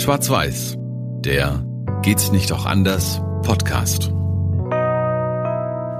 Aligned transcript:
Schwarz-Weiß, 0.00 0.76
der 0.78 1.62
Geht's 2.00 2.32
nicht 2.32 2.52
auch 2.52 2.64
anders 2.64 3.20
Podcast. 3.42 4.10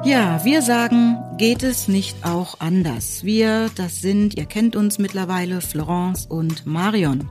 Ja, 0.03 0.43
wir 0.45 0.63
sagen, 0.63 1.19
geht 1.37 1.63
es 1.63 1.87
nicht 1.87 2.25
auch 2.25 2.59
anders? 2.59 3.23
Wir, 3.23 3.71
das 3.75 4.01
sind, 4.01 4.35
ihr 4.39 4.47
kennt 4.47 4.75
uns 4.75 4.99
mittlerweile, 4.99 5.61
Florence 5.61 6.25
und 6.25 6.65
Marion. 6.65 7.29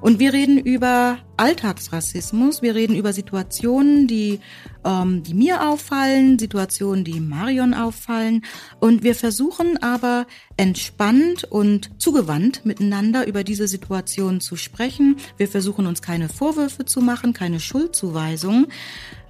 Und 0.00 0.18
wir 0.18 0.32
reden 0.32 0.56
über 0.56 1.18
Alltagsrassismus, 1.36 2.62
wir 2.62 2.74
reden 2.74 2.96
über 2.96 3.12
Situationen, 3.12 4.06
die, 4.06 4.40
ähm, 4.82 5.24
die 5.24 5.34
mir 5.34 5.68
auffallen, 5.68 6.38
Situationen, 6.38 7.04
die 7.04 7.20
Marion 7.20 7.74
auffallen. 7.74 8.46
Und 8.80 9.02
wir 9.02 9.14
versuchen 9.14 9.82
aber 9.82 10.26
entspannt 10.56 11.44
und 11.44 11.90
zugewandt 12.00 12.64
miteinander 12.64 13.26
über 13.26 13.44
diese 13.44 13.68
Situation 13.68 14.40
zu 14.40 14.56
sprechen. 14.56 15.16
Wir 15.36 15.48
versuchen 15.48 15.86
uns 15.86 16.00
keine 16.00 16.30
Vorwürfe 16.30 16.86
zu 16.86 17.02
machen, 17.02 17.34
keine 17.34 17.60
Schuldzuweisungen 17.60 18.68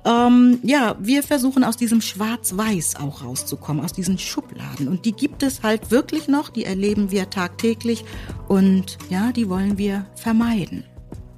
ähm, 0.06 0.60
ja, 0.62 0.96
wir 1.00 1.22
versuchen 1.22 1.64
aus 1.64 1.76
diesem 1.76 2.00
Schwarz-Weiß 2.00 2.96
auch 2.96 3.24
rauszukommen, 3.24 3.84
aus 3.84 3.92
diesen 3.92 4.18
Schubladen. 4.18 4.88
Und 4.88 5.04
die 5.04 5.12
gibt 5.12 5.42
es 5.42 5.62
halt 5.62 5.90
wirklich 5.90 6.28
noch, 6.28 6.48
die 6.48 6.64
erleben 6.64 7.10
wir 7.10 7.28
tagtäglich 7.28 8.04
und 8.48 8.98
ja, 9.10 9.32
die 9.32 9.48
wollen 9.48 9.78
wir 9.78 10.06
vermeiden. 10.14 10.84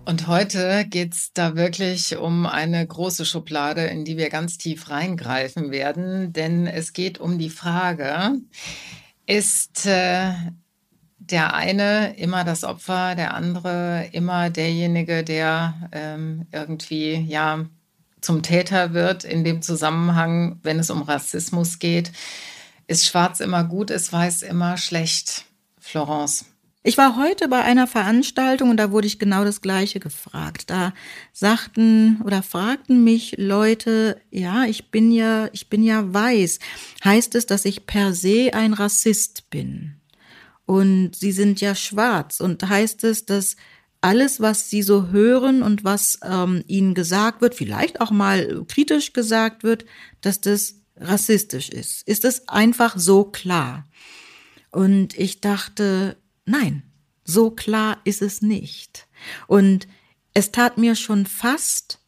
Und 0.04 0.26
heute 0.26 0.86
geht's 0.88 1.32
da 1.34 1.54
wirklich 1.54 2.16
um 2.16 2.46
eine 2.46 2.86
große 2.86 3.26
Schublade, 3.26 3.82
in 3.82 4.04
die 4.04 4.16
wir 4.16 4.30
ganz 4.30 4.56
tief 4.56 4.88
reingreifen 4.88 5.70
werden, 5.70 6.32
denn 6.32 6.66
es 6.66 6.92
geht 6.92 7.18
um 7.18 7.38
die 7.38 7.50
Frage, 7.50 8.32
ist 9.26 9.84
äh, 9.84 10.32
der 11.18 11.54
eine 11.54 12.16
immer 12.16 12.44
das 12.44 12.64
Opfer, 12.64 13.14
der 13.14 13.34
andere 13.34 14.08
immer 14.12 14.48
derjenige, 14.48 15.24
der 15.24 15.90
ähm, 15.92 16.46
irgendwie 16.52 17.26
ja 17.28 17.66
zum 18.20 18.42
Täter 18.42 18.92
wird 18.92 19.24
in 19.24 19.44
dem 19.44 19.62
Zusammenhang, 19.62 20.58
wenn 20.62 20.78
es 20.78 20.90
um 20.90 21.02
Rassismus 21.02 21.78
geht. 21.78 22.12
Ist 22.86 23.06
schwarz 23.06 23.40
immer 23.40 23.64
gut, 23.64 23.90
ist 23.90 24.12
weiß 24.12 24.42
immer 24.42 24.76
schlecht? 24.76 25.44
Florence. 25.78 26.44
Ich 26.84 26.96
war 26.96 27.16
heute 27.16 27.48
bei 27.48 27.62
einer 27.62 27.86
Veranstaltung 27.86 28.70
und 28.70 28.76
da 28.76 28.92
wurde 28.92 29.06
ich 29.06 29.18
genau 29.18 29.44
das 29.44 29.60
Gleiche 29.60 30.00
gefragt. 30.00 30.70
Da 30.70 30.94
sagten 31.32 32.22
oder 32.24 32.42
fragten 32.42 33.04
mich 33.04 33.34
Leute, 33.36 34.20
ja, 34.30 34.64
ich 34.64 34.90
bin 34.90 35.10
ja, 35.10 35.48
ich 35.52 35.68
bin 35.68 35.82
ja 35.82 36.14
weiß. 36.14 36.60
Heißt 37.04 37.34
es, 37.34 37.46
dass 37.46 37.64
ich 37.64 37.86
per 37.86 38.14
se 38.14 38.50
ein 38.54 38.72
Rassist 38.72 39.50
bin? 39.50 39.96
Und 40.66 41.16
sie 41.16 41.32
sind 41.32 41.60
ja 41.60 41.74
schwarz. 41.74 42.40
Und 42.40 42.66
heißt 42.66 43.04
es, 43.04 43.26
dass 43.26 43.56
alles, 44.00 44.40
was 44.40 44.70
sie 44.70 44.82
so 44.82 45.08
hören 45.08 45.62
und 45.62 45.84
was 45.84 46.18
ähm, 46.22 46.62
ihnen 46.66 46.94
gesagt 46.94 47.40
wird, 47.40 47.54
vielleicht 47.54 48.00
auch 48.00 48.10
mal 48.10 48.64
kritisch 48.68 49.12
gesagt 49.12 49.64
wird, 49.64 49.84
dass 50.20 50.40
das 50.40 50.76
rassistisch 50.96 51.68
ist. 51.68 52.06
Ist 52.06 52.24
es 52.24 52.48
einfach 52.48 52.96
so 52.96 53.24
klar? 53.24 53.84
Und 54.70 55.18
ich 55.18 55.40
dachte, 55.40 56.16
nein, 56.44 56.82
so 57.24 57.50
klar 57.50 58.00
ist 58.04 58.22
es 58.22 58.42
nicht. 58.42 59.08
Und 59.46 59.88
es 60.34 60.52
tat 60.52 60.78
mir 60.78 60.94
schon 60.94 61.26
fast 61.26 62.00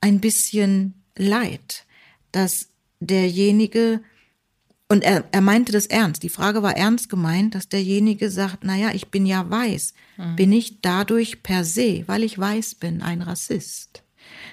ein 0.00 0.20
bisschen 0.20 1.04
leid, 1.16 1.84
dass 2.32 2.68
derjenige 3.00 4.02
und 4.90 5.04
er, 5.04 5.24
er 5.30 5.40
meinte 5.40 5.70
das 5.70 5.86
ernst. 5.86 6.24
Die 6.24 6.28
Frage 6.28 6.64
war 6.64 6.76
ernst 6.76 7.08
gemeint, 7.08 7.54
dass 7.54 7.68
derjenige 7.68 8.28
sagt, 8.28 8.64
naja, 8.64 8.90
ich 8.92 9.06
bin 9.08 9.24
ja 9.24 9.48
weiß. 9.48 9.94
Mhm. 10.16 10.36
Bin 10.36 10.52
ich 10.52 10.80
dadurch 10.80 11.44
per 11.44 11.64
se, 11.64 12.02
weil 12.06 12.24
ich 12.24 12.36
weiß 12.36 12.74
bin, 12.74 13.00
ein 13.00 13.22
Rassist? 13.22 14.02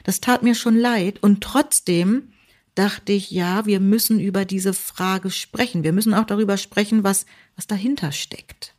Das 0.03 0.21
tat 0.21 0.43
mir 0.43 0.53
schon 0.53 0.77
leid. 0.77 1.23
Und 1.23 1.41
trotzdem 1.41 2.33
dachte 2.75 3.13
ich, 3.13 3.31
ja, 3.31 3.65
wir 3.65 3.79
müssen 3.79 4.19
über 4.19 4.45
diese 4.45 4.73
Frage 4.73 5.31
sprechen. 5.31 5.83
Wir 5.83 5.91
müssen 5.91 6.13
auch 6.13 6.25
darüber 6.25 6.57
sprechen, 6.57 7.03
was, 7.03 7.25
was 7.55 7.65
dahinter 7.65 8.11
steckt. 8.11 8.75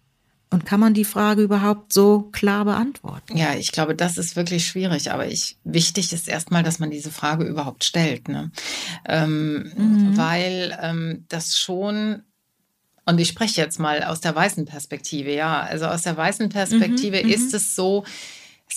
Und 0.51 0.65
kann 0.65 0.81
man 0.81 0.95
die 0.95 1.05
Frage 1.05 1.43
überhaupt 1.43 1.93
so 1.93 2.23
klar 2.33 2.65
beantworten? 2.65 3.37
Ja, 3.37 3.55
ich 3.55 3.71
glaube, 3.71 3.95
das 3.95 4.17
ist 4.17 4.35
wirklich 4.35 4.67
schwierig. 4.67 5.13
Aber 5.13 5.27
ich, 5.27 5.59
wichtig 5.65 6.13
ist 6.13 6.27
erstmal, 6.27 6.63
dass 6.63 6.79
man 6.79 6.91
diese 6.91 7.11
Frage 7.11 7.45
überhaupt 7.45 7.85
stellt. 7.85 8.29
Ne? 8.29 8.51
Ähm, 9.07 9.73
mhm. 9.77 10.17
Weil 10.17 10.79
ähm, 10.81 11.27
das 11.29 11.59
schon 11.59 12.23
und 13.09 13.19
ich 13.19 13.29
spreche 13.29 13.63
jetzt 13.63 13.81
mal 13.81 14.03
aus 14.03 14.21
der 14.21 14.35
weißen 14.35 14.67
Perspektive, 14.67 15.33
ja. 15.33 15.63
Also 15.63 15.87
aus 15.87 16.03
der 16.03 16.15
weißen 16.15 16.51
Perspektive 16.51 17.25
mhm, 17.25 17.31
ist 17.31 17.53
mhm. 17.53 17.57
es 17.57 17.75
so, 17.75 18.05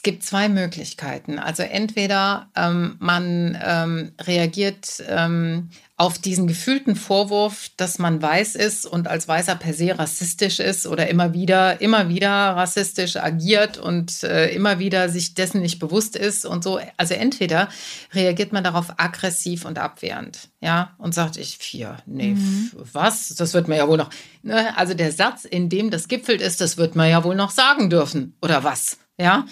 es 0.01 0.03
gibt 0.03 0.23
zwei 0.23 0.49
Möglichkeiten. 0.49 1.37
Also 1.37 1.61
entweder 1.61 2.49
ähm, 2.55 2.95
man 2.97 3.55
ähm, 3.63 4.13
reagiert 4.19 5.03
ähm, 5.07 5.69
auf 5.95 6.17
diesen 6.17 6.47
gefühlten 6.47 6.95
Vorwurf, 6.95 7.69
dass 7.77 7.99
man 7.99 8.19
weiß 8.19 8.55
ist 8.55 8.87
und 8.87 9.07
als 9.07 9.27
Weißer 9.27 9.53
per 9.53 9.75
se 9.75 9.99
rassistisch 9.99 10.59
ist 10.59 10.87
oder 10.87 11.07
immer 11.07 11.35
wieder, 11.35 11.81
immer 11.81 12.09
wieder 12.09 12.31
rassistisch 12.31 13.15
agiert 13.15 13.77
und 13.77 14.23
äh, 14.23 14.49
immer 14.55 14.79
wieder 14.79 15.07
sich 15.07 15.35
dessen 15.35 15.61
nicht 15.61 15.77
bewusst 15.77 16.15
ist 16.15 16.47
und 16.47 16.63
so. 16.63 16.79
Also 16.97 17.13
entweder 17.13 17.69
reagiert 18.11 18.53
man 18.53 18.63
darauf 18.63 18.95
aggressiv 18.97 19.65
und 19.65 19.77
abwehrend, 19.77 20.49
ja, 20.61 20.95
und 20.97 21.13
sagt, 21.13 21.37
ich 21.37 21.59
vier, 21.59 21.97
nee, 22.07 22.33
mhm. 22.33 22.71
was? 22.91 23.35
Das 23.35 23.53
wird 23.53 23.67
man 23.67 23.77
ja 23.77 23.87
wohl 23.87 23.97
noch. 23.97 24.09
Ne? 24.41 24.75
Also 24.75 24.95
der 24.95 25.11
Satz, 25.11 25.45
in 25.45 25.69
dem 25.69 25.91
das 25.91 26.07
gipfelt 26.07 26.41
ist, 26.41 26.59
das 26.59 26.77
wird 26.77 26.95
man 26.95 27.07
ja 27.07 27.23
wohl 27.23 27.35
noch 27.35 27.51
sagen 27.51 27.91
dürfen, 27.91 28.33
oder 28.41 28.63
was? 28.63 28.97
Ja. 29.21 29.45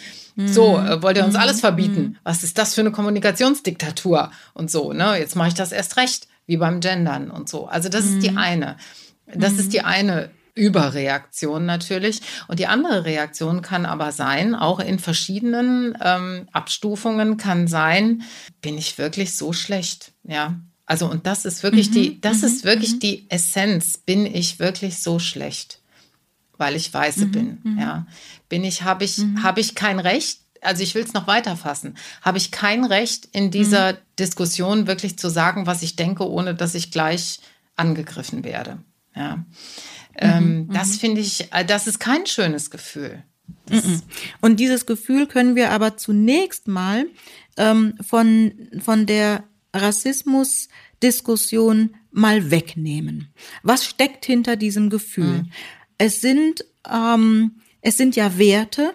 So, 0.46 0.78
mhm. 0.78 0.88
äh, 0.88 1.02
wollt 1.02 1.18
ihr 1.18 1.25
uns 1.25 1.35
alles 1.35 1.57
mhm. 1.57 1.62
verbieten? 1.62 2.02
Mhm. 2.02 2.18
Was 2.24 2.44
ist 2.44 2.57
das 2.57 2.74
für 2.74 2.81
eine 2.81 2.91
Kommunikationsdiktatur? 2.91 4.31
Und 4.53 4.72
so, 4.72 4.94
ne? 4.94 5.18
Jetzt 5.19 5.35
mache 5.35 5.50
ich 5.50 5.53
das 5.53 5.72
erst 5.72 5.97
recht, 5.97 6.28
wie 6.46 6.57
beim 6.57 6.80
Gendern 6.80 7.30
und 7.30 7.50
so. 7.50 7.68
Also, 7.68 7.90
das 7.90 8.06
ist 8.06 8.24
die 8.24 8.35
eine. 8.38 8.78
Das 9.34 9.53
ist 9.53 9.74
die 9.74 9.81
eine 9.81 10.29
Überreaktion 10.56 11.66
natürlich. 11.66 12.22
Und 12.47 12.59
die 12.59 12.68
andere 12.68 13.06
Reaktion 13.06 13.62
kann 13.62 13.85
aber 13.85 14.12
sein, 14.12 14.56
auch 14.56 14.79
in 14.79 15.00
verschiedenen 15.00 15.97
ähm, 16.02 16.47
Abstufungen 16.52 17.38
kann 17.38 17.68
sein, 17.68 18.24
bin 18.62 18.78
ich 18.78 18.97
wirklich 18.97 19.35
so 19.35 19.53
schlecht? 19.53 20.13
Ja. 20.24 20.59
Also, 20.85 21.09
und 21.09 21.28
das 21.28 21.46
ist 21.46 21.63
wirklich 21.63 21.90
mhm, 21.90 21.94
die, 21.94 22.22
das 22.22 22.44
ist 22.44 22.63
wirklich 22.63 22.94
mhm. 22.94 23.00
die 23.00 23.29
Essenz. 23.29 23.97
Bin 23.97 24.25
ich 24.25 24.59
wirklich 24.59 25.02
so 25.02 25.19
schlecht? 25.19 25.78
Weil 26.59 26.75
ich 26.75 26.94
Weiße 26.94 27.25
mhm, 27.25 27.31
bin, 27.31 27.78
ja 27.80 28.06
bin 28.50 28.64
ich, 28.64 28.81
habe 28.81 29.06
ich, 29.06 29.20
mhm. 29.20 29.44
habe 29.44 29.62
ich 29.62 29.75
kein 29.75 30.00
Recht, 30.00 30.40
also 30.62 30.84
ich 30.84 30.94
will 30.96 31.03
es 31.03 31.14
noch 31.14 31.28
weiter 31.28 31.56
fassen, 31.56 31.96
habe 32.22 32.40
ich 32.40 32.52
kein 32.52 32.84
Recht 32.84 33.30
in 33.31 33.52
dieser 33.52 33.94
mhm. 33.94 33.97
Diskussion 34.18 34.88
wirklich 34.88 35.18
zu 35.18 35.30
sagen, 35.30 35.68
was 35.68 35.84
ich 35.84 35.96
denke, 35.96 36.28
ohne 36.28 36.53
dass 36.56 36.75
ich 36.75 36.92
gleich 36.92 37.40
angegriffen 37.78 38.44
werde. 38.44 38.80
Ja. 39.16 39.38
Mhm. 39.38 39.46
Ähm, 40.16 40.64
mhm. 40.64 40.74
das 40.74 40.97
finde 40.97 41.22
ich, 41.22 41.53
äh, 41.53 41.64
das 41.64 41.88
ist 41.88 42.00
kein 42.00 42.25
schönes 42.25 42.72
Gefühl. 42.72 43.24
Mhm. 43.70 44.02
Und 44.41 44.59
dieses 44.59 44.86
Gefühl 44.86 45.28
können 45.28 45.56
wir 45.56 45.72
aber 45.72 45.96
zunächst 45.96 46.68
mal 46.68 47.06
ähm, 47.56 47.94
von, 48.02 48.52
von 48.80 49.06
der 49.06 49.46
Rassismusdiskussion 49.74 51.96
mal 52.12 52.52
wegnehmen. 52.52 53.34
Was 53.64 53.86
steckt 53.86 54.26
hinter 54.26 54.58
diesem 54.58 54.90
Gefühl? 54.90 55.44
Mhm. 55.44 55.52
Es 55.99 56.21
sind 56.21 56.65
ähm, 56.91 57.51
es 57.81 57.97
sind 57.97 58.15
ja 58.15 58.37
Werte, 58.37 58.93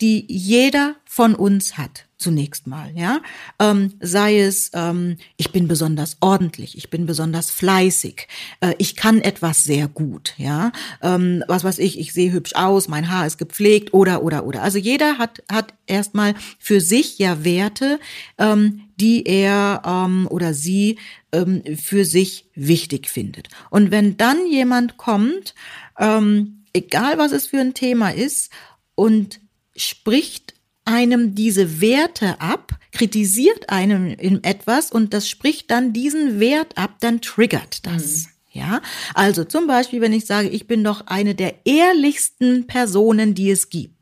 die 0.00 0.26
jeder 0.28 0.96
von 1.04 1.34
uns 1.34 1.78
hat. 1.78 2.04
Zunächst 2.18 2.66
mal, 2.66 2.92
ja. 2.94 3.20
Ähm, 3.58 3.92
sei 4.00 4.40
es, 4.40 4.70
ähm, 4.72 5.18
ich 5.36 5.52
bin 5.52 5.68
besonders 5.68 6.16
ordentlich, 6.20 6.76
ich 6.76 6.88
bin 6.88 7.04
besonders 7.04 7.50
fleißig, 7.50 8.26
äh, 8.60 8.72
ich 8.78 8.96
kann 8.96 9.20
etwas 9.20 9.64
sehr 9.64 9.86
gut, 9.86 10.32
ja. 10.38 10.72
Ähm, 11.02 11.44
was 11.46 11.62
weiß 11.62 11.78
ich, 11.78 11.98
ich 11.98 12.14
sehe 12.14 12.32
hübsch 12.32 12.54
aus, 12.54 12.88
mein 12.88 13.10
Haar 13.10 13.26
ist 13.26 13.36
gepflegt 13.36 13.92
oder 13.92 14.22
oder 14.22 14.46
oder. 14.46 14.62
Also 14.62 14.78
jeder 14.78 15.18
hat 15.18 15.42
hat 15.50 15.74
erstmal 15.86 16.34
für 16.58 16.80
sich 16.80 17.18
ja 17.18 17.44
Werte, 17.44 18.00
ähm, 18.38 18.80
die 18.98 19.26
er 19.26 19.82
ähm, 19.84 20.26
oder 20.30 20.54
sie 20.54 20.98
ähm, 21.36 21.62
für 21.76 22.04
sich 22.04 22.46
wichtig 22.54 23.08
findet. 23.08 23.48
Und 23.70 23.90
wenn 23.90 24.16
dann 24.16 24.46
jemand 24.46 24.96
kommt, 24.96 25.54
ähm, 25.98 26.64
egal 26.72 27.18
was 27.18 27.32
es 27.32 27.46
für 27.48 27.60
ein 27.60 27.74
Thema 27.74 28.10
ist, 28.10 28.50
und 28.94 29.40
spricht 29.76 30.54
einem 30.84 31.34
diese 31.34 31.80
Werte 31.80 32.40
ab, 32.40 32.72
kritisiert 32.92 33.68
einem 33.68 34.06
in 34.06 34.42
etwas 34.42 34.90
und 34.90 35.12
das 35.12 35.28
spricht 35.28 35.70
dann 35.70 35.92
diesen 35.92 36.40
Wert 36.40 36.78
ab, 36.78 36.96
dann 37.00 37.20
triggert 37.20 37.84
das. 37.84 38.24
Mhm. 38.24 38.26
Ja, 38.52 38.80
also 39.12 39.44
zum 39.44 39.66
Beispiel, 39.66 40.00
wenn 40.00 40.14
ich 40.14 40.24
sage, 40.24 40.48
ich 40.48 40.66
bin 40.66 40.82
doch 40.82 41.06
eine 41.08 41.34
der 41.34 41.66
ehrlichsten 41.66 42.66
Personen, 42.66 43.34
die 43.34 43.50
es 43.50 43.68
gibt, 43.68 43.95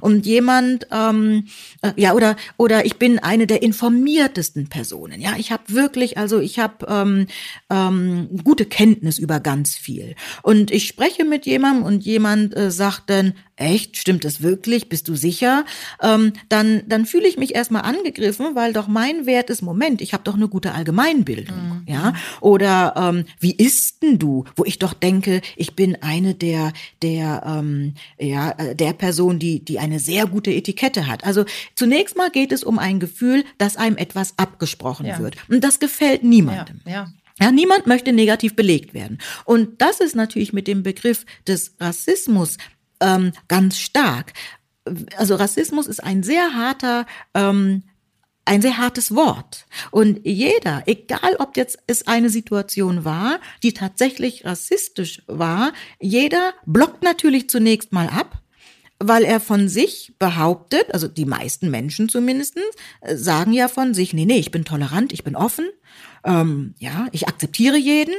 Und 0.00 0.26
jemand, 0.26 0.86
ähm, 0.90 1.46
äh, 1.82 1.92
ja, 1.96 2.14
oder, 2.14 2.36
oder 2.56 2.84
ich 2.84 2.96
bin 2.96 3.18
eine 3.18 3.46
der 3.46 3.62
informiertesten 3.62 4.68
Personen. 4.68 5.20
Ja, 5.20 5.34
ich 5.38 5.52
habe 5.52 5.62
wirklich, 5.68 6.18
also 6.18 6.40
ich 6.40 6.58
habe 6.58 6.86
ähm, 6.88 7.26
ähm, 7.70 8.28
gute 8.44 8.66
Kenntnis 8.66 9.18
über 9.18 9.40
ganz 9.40 9.76
viel. 9.76 10.14
Und 10.42 10.70
ich 10.70 10.86
spreche 10.86 11.24
mit 11.24 11.46
jemandem 11.46 11.84
und 11.84 12.04
jemand 12.04 12.56
äh, 12.56 12.70
sagt 12.70 13.10
dann, 13.10 13.34
echt, 13.56 13.96
stimmt 13.96 14.24
das 14.24 14.42
wirklich? 14.42 14.88
Bist 14.88 15.06
du 15.08 15.14
sicher? 15.14 15.64
Ähm, 16.02 16.32
dann 16.48 16.82
dann 16.86 17.06
fühle 17.06 17.28
ich 17.28 17.36
mich 17.36 17.54
erstmal 17.54 17.82
angegriffen, 17.82 18.54
weil 18.54 18.72
doch 18.72 18.88
mein 18.88 19.26
Wert 19.26 19.50
ist, 19.50 19.62
Moment, 19.62 20.00
ich 20.00 20.12
habe 20.12 20.24
doch 20.24 20.34
eine 20.34 20.48
gute 20.48 20.72
Allgemeinbildung. 20.72 21.56
Mhm. 21.56 21.79
Ja? 21.86 22.14
Oder 22.40 22.94
ähm, 22.96 23.24
wie 23.38 23.54
isst 23.54 24.02
denn 24.02 24.18
du? 24.18 24.44
Wo 24.56 24.64
ich 24.64 24.78
doch 24.78 24.94
denke, 24.94 25.40
ich 25.56 25.76
bin 25.76 25.96
eine 26.02 26.34
der, 26.34 26.72
der, 27.02 27.42
ähm, 27.46 27.94
ja, 28.18 28.50
äh, 28.52 28.74
der 28.74 28.92
Person, 28.92 29.38
die, 29.38 29.64
die 29.64 29.78
eine 29.78 29.98
sehr 29.98 30.26
gute 30.26 30.52
Etikette 30.52 31.06
hat. 31.06 31.24
Also 31.24 31.44
zunächst 31.74 32.16
mal 32.16 32.30
geht 32.30 32.52
es 32.52 32.64
um 32.64 32.78
ein 32.78 33.00
Gefühl, 33.00 33.44
dass 33.58 33.76
einem 33.76 33.96
etwas 33.96 34.34
abgesprochen 34.38 35.06
ja. 35.06 35.18
wird. 35.18 35.36
Und 35.48 35.62
das 35.64 35.78
gefällt 35.78 36.24
niemandem. 36.24 36.80
Ja, 36.84 36.92
ja. 36.92 37.12
Ja, 37.40 37.50
niemand 37.50 37.86
möchte 37.86 38.12
negativ 38.12 38.54
belegt 38.54 38.92
werden. 38.92 39.18
Und 39.46 39.80
das 39.80 40.00
ist 40.00 40.14
natürlich 40.14 40.52
mit 40.52 40.66
dem 40.66 40.82
Begriff 40.82 41.24
des 41.46 41.74
Rassismus 41.80 42.58
ähm, 43.00 43.32
ganz 43.48 43.78
stark. 43.78 44.34
Also 45.16 45.36
Rassismus 45.36 45.86
ist 45.86 46.04
ein 46.04 46.22
sehr 46.22 46.54
harter 46.54 47.06
ähm, 47.34 47.82
ein 48.44 48.62
sehr 48.62 48.78
hartes 48.78 49.14
Wort. 49.14 49.66
Und 49.90 50.20
jeder, 50.24 50.82
egal 50.86 51.36
ob 51.38 51.56
jetzt 51.56 51.78
es 51.86 52.06
eine 52.06 52.30
Situation 52.30 53.04
war, 53.04 53.40
die 53.62 53.72
tatsächlich 53.72 54.44
rassistisch 54.44 55.22
war, 55.26 55.72
jeder 56.00 56.54
blockt 56.66 57.02
natürlich 57.02 57.48
zunächst 57.48 57.92
mal 57.92 58.08
ab, 58.08 58.42
weil 58.98 59.24
er 59.24 59.40
von 59.40 59.68
sich 59.68 60.14
behauptet, 60.18 60.92
also 60.92 61.08
die 61.08 61.24
meisten 61.24 61.70
Menschen 61.70 62.08
zumindest, 62.08 62.56
äh, 63.00 63.16
sagen 63.16 63.52
ja 63.52 63.68
von 63.68 63.94
sich, 63.94 64.12
nee, 64.12 64.26
nee, 64.26 64.38
ich 64.38 64.50
bin 64.50 64.64
tolerant, 64.64 65.12
ich 65.12 65.24
bin 65.24 65.36
offen, 65.36 65.68
ähm, 66.24 66.74
ja, 66.78 67.08
ich 67.12 67.28
akzeptiere 67.28 67.78
jeden. 67.78 68.14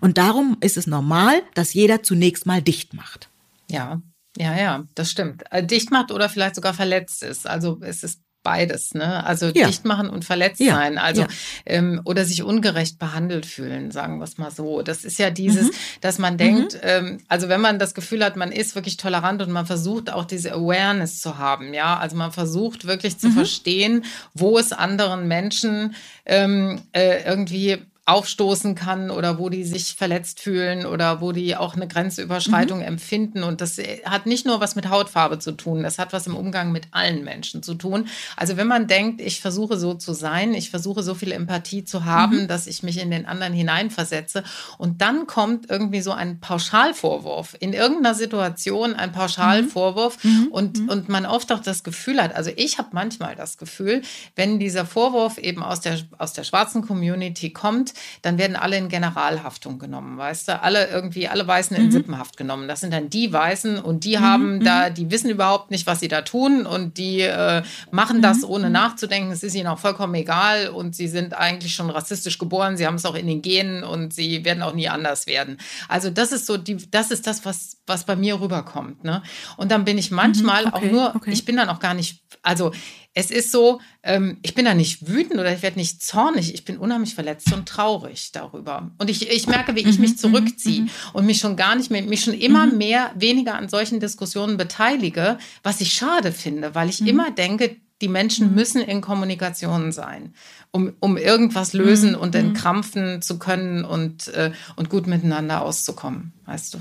Und 0.00 0.18
darum 0.18 0.56
ist 0.60 0.76
es 0.76 0.88
normal, 0.88 1.42
dass 1.54 1.74
jeder 1.74 2.02
zunächst 2.02 2.46
mal 2.46 2.62
dicht 2.62 2.94
macht. 2.94 3.28
Ja, 3.70 4.02
ja, 4.36 4.56
ja, 4.56 4.84
das 4.94 5.10
stimmt. 5.10 5.44
Äh, 5.50 5.64
dicht 5.64 5.90
macht 5.92 6.10
oder 6.10 6.28
vielleicht 6.28 6.56
sogar 6.56 6.74
verletzt 6.74 7.22
ist. 7.22 7.46
Also 7.46 7.78
es 7.82 8.02
ist 8.02 8.20
beides, 8.44 8.94
ne? 8.94 9.24
Also 9.26 9.46
ja. 9.46 9.66
dicht 9.66 9.84
machen 9.84 10.08
und 10.08 10.24
verletzt 10.24 10.60
ja. 10.60 10.74
sein, 10.74 10.98
also 10.98 11.22
ja. 11.22 11.28
ähm, 11.66 12.00
oder 12.04 12.24
sich 12.24 12.44
ungerecht 12.44 13.00
behandelt 13.00 13.46
fühlen, 13.46 13.90
sagen 13.90 14.18
wir 14.18 14.24
es 14.24 14.38
mal 14.38 14.52
so. 14.52 14.82
Das 14.82 15.04
ist 15.04 15.18
ja 15.18 15.30
dieses, 15.30 15.68
mhm. 15.68 15.76
dass 16.02 16.18
man 16.18 16.38
denkt, 16.38 16.74
mhm. 16.74 16.80
ähm, 16.82 17.18
also 17.26 17.48
wenn 17.48 17.60
man 17.60 17.80
das 17.80 17.94
Gefühl 17.94 18.24
hat, 18.24 18.36
man 18.36 18.52
ist 18.52 18.76
wirklich 18.76 18.98
tolerant 18.98 19.42
und 19.42 19.50
man 19.50 19.66
versucht 19.66 20.12
auch 20.12 20.26
diese 20.26 20.52
Awareness 20.52 21.20
zu 21.20 21.38
haben, 21.38 21.74
ja, 21.74 21.98
also 21.98 22.16
man 22.16 22.30
versucht 22.30 22.86
wirklich 22.86 23.18
zu 23.18 23.30
mhm. 23.30 23.32
verstehen, 23.32 24.04
wo 24.34 24.58
es 24.58 24.72
anderen 24.72 25.26
Menschen 25.26 25.96
ähm, 26.26 26.82
äh, 26.92 27.24
irgendwie 27.24 27.78
aufstoßen 28.06 28.74
kann 28.74 29.10
oder 29.10 29.38
wo 29.38 29.48
die 29.48 29.64
sich 29.64 29.94
verletzt 29.94 30.38
fühlen 30.38 30.84
oder 30.84 31.22
wo 31.22 31.32
die 31.32 31.56
auch 31.56 31.74
eine 31.74 31.88
Grenzüberschreitung 31.88 32.80
mhm. 32.80 32.84
empfinden. 32.84 33.42
Und 33.42 33.62
das 33.62 33.78
hat 34.04 34.26
nicht 34.26 34.44
nur 34.44 34.60
was 34.60 34.76
mit 34.76 34.90
Hautfarbe 34.90 35.38
zu 35.38 35.52
tun, 35.52 35.82
das 35.82 35.98
hat 35.98 36.12
was 36.12 36.26
im 36.26 36.36
Umgang 36.36 36.70
mit 36.70 36.88
allen 36.90 37.24
Menschen 37.24 37.62
zu 37.62 37.74
tun. 37.74 38.08
Also 38.36 38.58
wenn 38.58 38.66
man 38.66 38.88
denkt, 38.88 39.22
ich 39.22 39.40
versuche 39.40 39.78
so 39.78 39.94
zu 39.94 40.12
sein, 40.12 40.52
ich 40.52 40.68
versuche 40.68 41.02
so 41.02 41.14
viel 41.14 41.32
Empathie 41.32 41.84
zu 41.84 42.04
haben, 42.04 42.42
mhm. 42.42 42.48
dass 42.48 42.66
ich 42.66 42.82
mich 42.82 43.00
in 43.00 43.10
den 43.10 43.24
anderen 43.24 43.54
hineinversetze 43.54 44.44
und 44.76 45.00
dann 45.00 45.26
kommt 45.26 45.70
irgendwie 45.70 46.02
so 46.02 46.12
ein 46.12 46.40
Pauschalvorwurf 46.40 47.56
in 47.58 47.72
irgendeiner 47.72 48.14
Situation, 48.14 48.92
ein 48.92 49.12
Pauschalvorwurf 49.12 50.22
mhm. 50.22 50.30
mhm. 50.30 50.46
und, 50.48 50.78
mhm. 50.80 50.88
und 50.90 51.08
man 51.08 51.24
oft 51.24 51.50
auch 51.52 51.60
das 51.60 51.82
Gefühl 51.82 52.20
hat, 52.20 52.36
also 52.36 52.50
ich 52.54 52.76
habe 52.76 52.88
manchmal 52.92 53.34
das 53.34 53.56
Gefühl, 53.56 54.02
wenn 54.36 54.58
dieser 54.58 54.84
Vorwurf 54.84 55.38
eben 55.38 55.62
aus 55.62 55.80
der, 55.80 55.98
aus 56.18 56.34
der 56.34 56.44
schwarzen 56.44 56.82
Community 56.82 57.50
kommt, 57.50 57.93
dann 58.22 58.38
werden 58.38 58.56
alle 58.56 58.76
in 58.76 58.88
Generalhaftung 58.88 59.78
genommen, 59.78 60.18
weißt 60.18 60.48
du? 60.48 60.62
Alle 60.62 60.88
irgendwie, 60.88 61.28
alle 61.28 61.46
Weißen 61.46 61.76
in 61.76 61.86
mhm. 61.86 61.90
Sippenhaft 61.90 62.36
genommen. 62.36 62.68
Das 62.68 62.80
sind 62.80 62.92
dann 62.92 63.10
die 63.10 63.32
Weißen 63.32 63.78
und 63.78 64.04
die 64.04 64.16
mhm. 64.16 64.20
haben 64.20 64.54
mhm. 64.56 64.64
da, 64.64 64.90
die 64.90 65.10
wissen 65.10 65.30
überhaupt 65.30 65.70
nicht, 65.70 65.86
was 65.86 66.00
sie 66.00 66.08
da 66.08 66.22
tun 66.22 66.66
und 66.66 66.98
die 66.98 67.20
äh, 67.20 67.62
machen 67.90 68.22
das 68.22 68.38
mhm. 68.38 68.50
ohne 68.50 68.66
mhm. 68.66 68.72
nachzudenken. 68.72 69.30
Es 69.30 69.42
ist 69.42 69.54
ihnen 69.54 69.68
auch 69.68 69.78
vollkommen 69.78 70.14
egal 70.14 70.68
und 70.68 70.94
sie 70.94 71.08
sind 71.08 71.34
eigentlich 71.34 71.74
schon 71.74 71.90
rassistisch 71.90 72.38
geboren. 72.38 72.76
Sie 72.76 72.86
haben 72.86 72.96
es 72.96 73.04
auch 73.04 73.14
in 73.14 73.26
den 73.26 73.42
Genen 73.42 73.84
und 73.84 74.14
sie 74.14 74.44
werden 74.44 74.62
auch 74.62 74.74
nie 74.74 74.88
anders 74.88 75.26
werden. 75.26 75.58
Also 75.88 76.10
das 76.10 76.32
ist 76.32 76.46
so 76.46 76.56
die, 76.56 76.76
das 76.90 77.10
ist 77.10 77.26
das, 77.26 77.44
was, 77.44 77.78
was 77.86 78.04
bei 78.04 78.16
mir 78.16 78.40
rüberkommt. 78.40 79.04
Ne? 79.04 79.22
Und 79.56 79.70
dann 79.70 79.84
bin 79.84 79.98
ich 79.98 80.10
manchmal 80.10 80.66
okay, 80.66 80.74
auch 80.74 80.82
nur, 80.90 81.14
okay. 81.14 81.30
ich 81.30 81.44
bin 81.44 81.56
dann 81.56 81.68
auch 81.68 81.80
gar 81.80 81.94
nicht, 81.94 82.22
also 82.42 82.72
es 83.14 83.30
ist 83.30 83.52
so, 83.52 83.80
ähm, 84.02 84.38
ich 84.42 84.54
bin 84.54 84.64
da 84.64 84.74
nicht 84.74 85.08
wütend 85.08 85.38
oder 85.38 85.52
ich 85.54 85.62
werde 85.62 85.78
nicht 85.78 86.02
zornig, 86.02 86.52
ich 86.52 86.64
bin 86.64 86.78
unheimlich 86.78 87.14
verletzt 87.14 87.52
und 87.52 87.68
traurig 87.68 88.32
darüber. 88.32 88.90
Und 88.98 89.08
ich, 89.08 89.30
ich 89.30 89.46
merke, 89.46 89.76
wie 89.76 89.86
ich 89.86 89.98
mich 90.00 90.12
mhm, 90.12 90.16
zurückziehe 90.16 90.80
mhm, 90.80 90.86
mhm. 90.86 91.10
und 91.12 91.26
mich 91.26 91.38
schon 91.38 91.56
gar 91.56 91.76
nicht 91.76 91.90
mehr, 91.90 92.02
mich 92.02 92.24
schon 92.24 92.34
immer 92.34 92.66
mehr, 92.66 93.12
weniger 93.14 93.54
an 93.54 93.68
solchen 93.68 94.00
Diskussionen 94.00 94.56
beteilige, 94.56 95.38
was 95.62 95.80
ich 95.80 95.94
schade 95.94 96.32
finde, 96.32 96.74
weil 96.74 96.88
ich 96.88 97.06
immer 97.06 97.30
denke, 97.30 97.76
die 98.00 98.08
Menschen 98.08 98.54
müssen 98.54 98.82
in 98.82 99.00
Kommunikation 99.00 99.92
sein, 99.92 100.34
um, 100.72 100.92
um 100.98 101.16
irgendwas 101.16 101.72
lösen 101.72 102.16
und 102.16 102.34
entkrampfen 102.34 103.22
zu 103.22 103.38
können 103.38 103.84
und, 103.84 104.28
äh, 104.28 104.50
und 104.74 104.90
gut 104.90 105.06
miteinander 105.06 105.62
auszukommen, 105.62 106.32
weißt 106.44 106.74
du. 106.74 106.78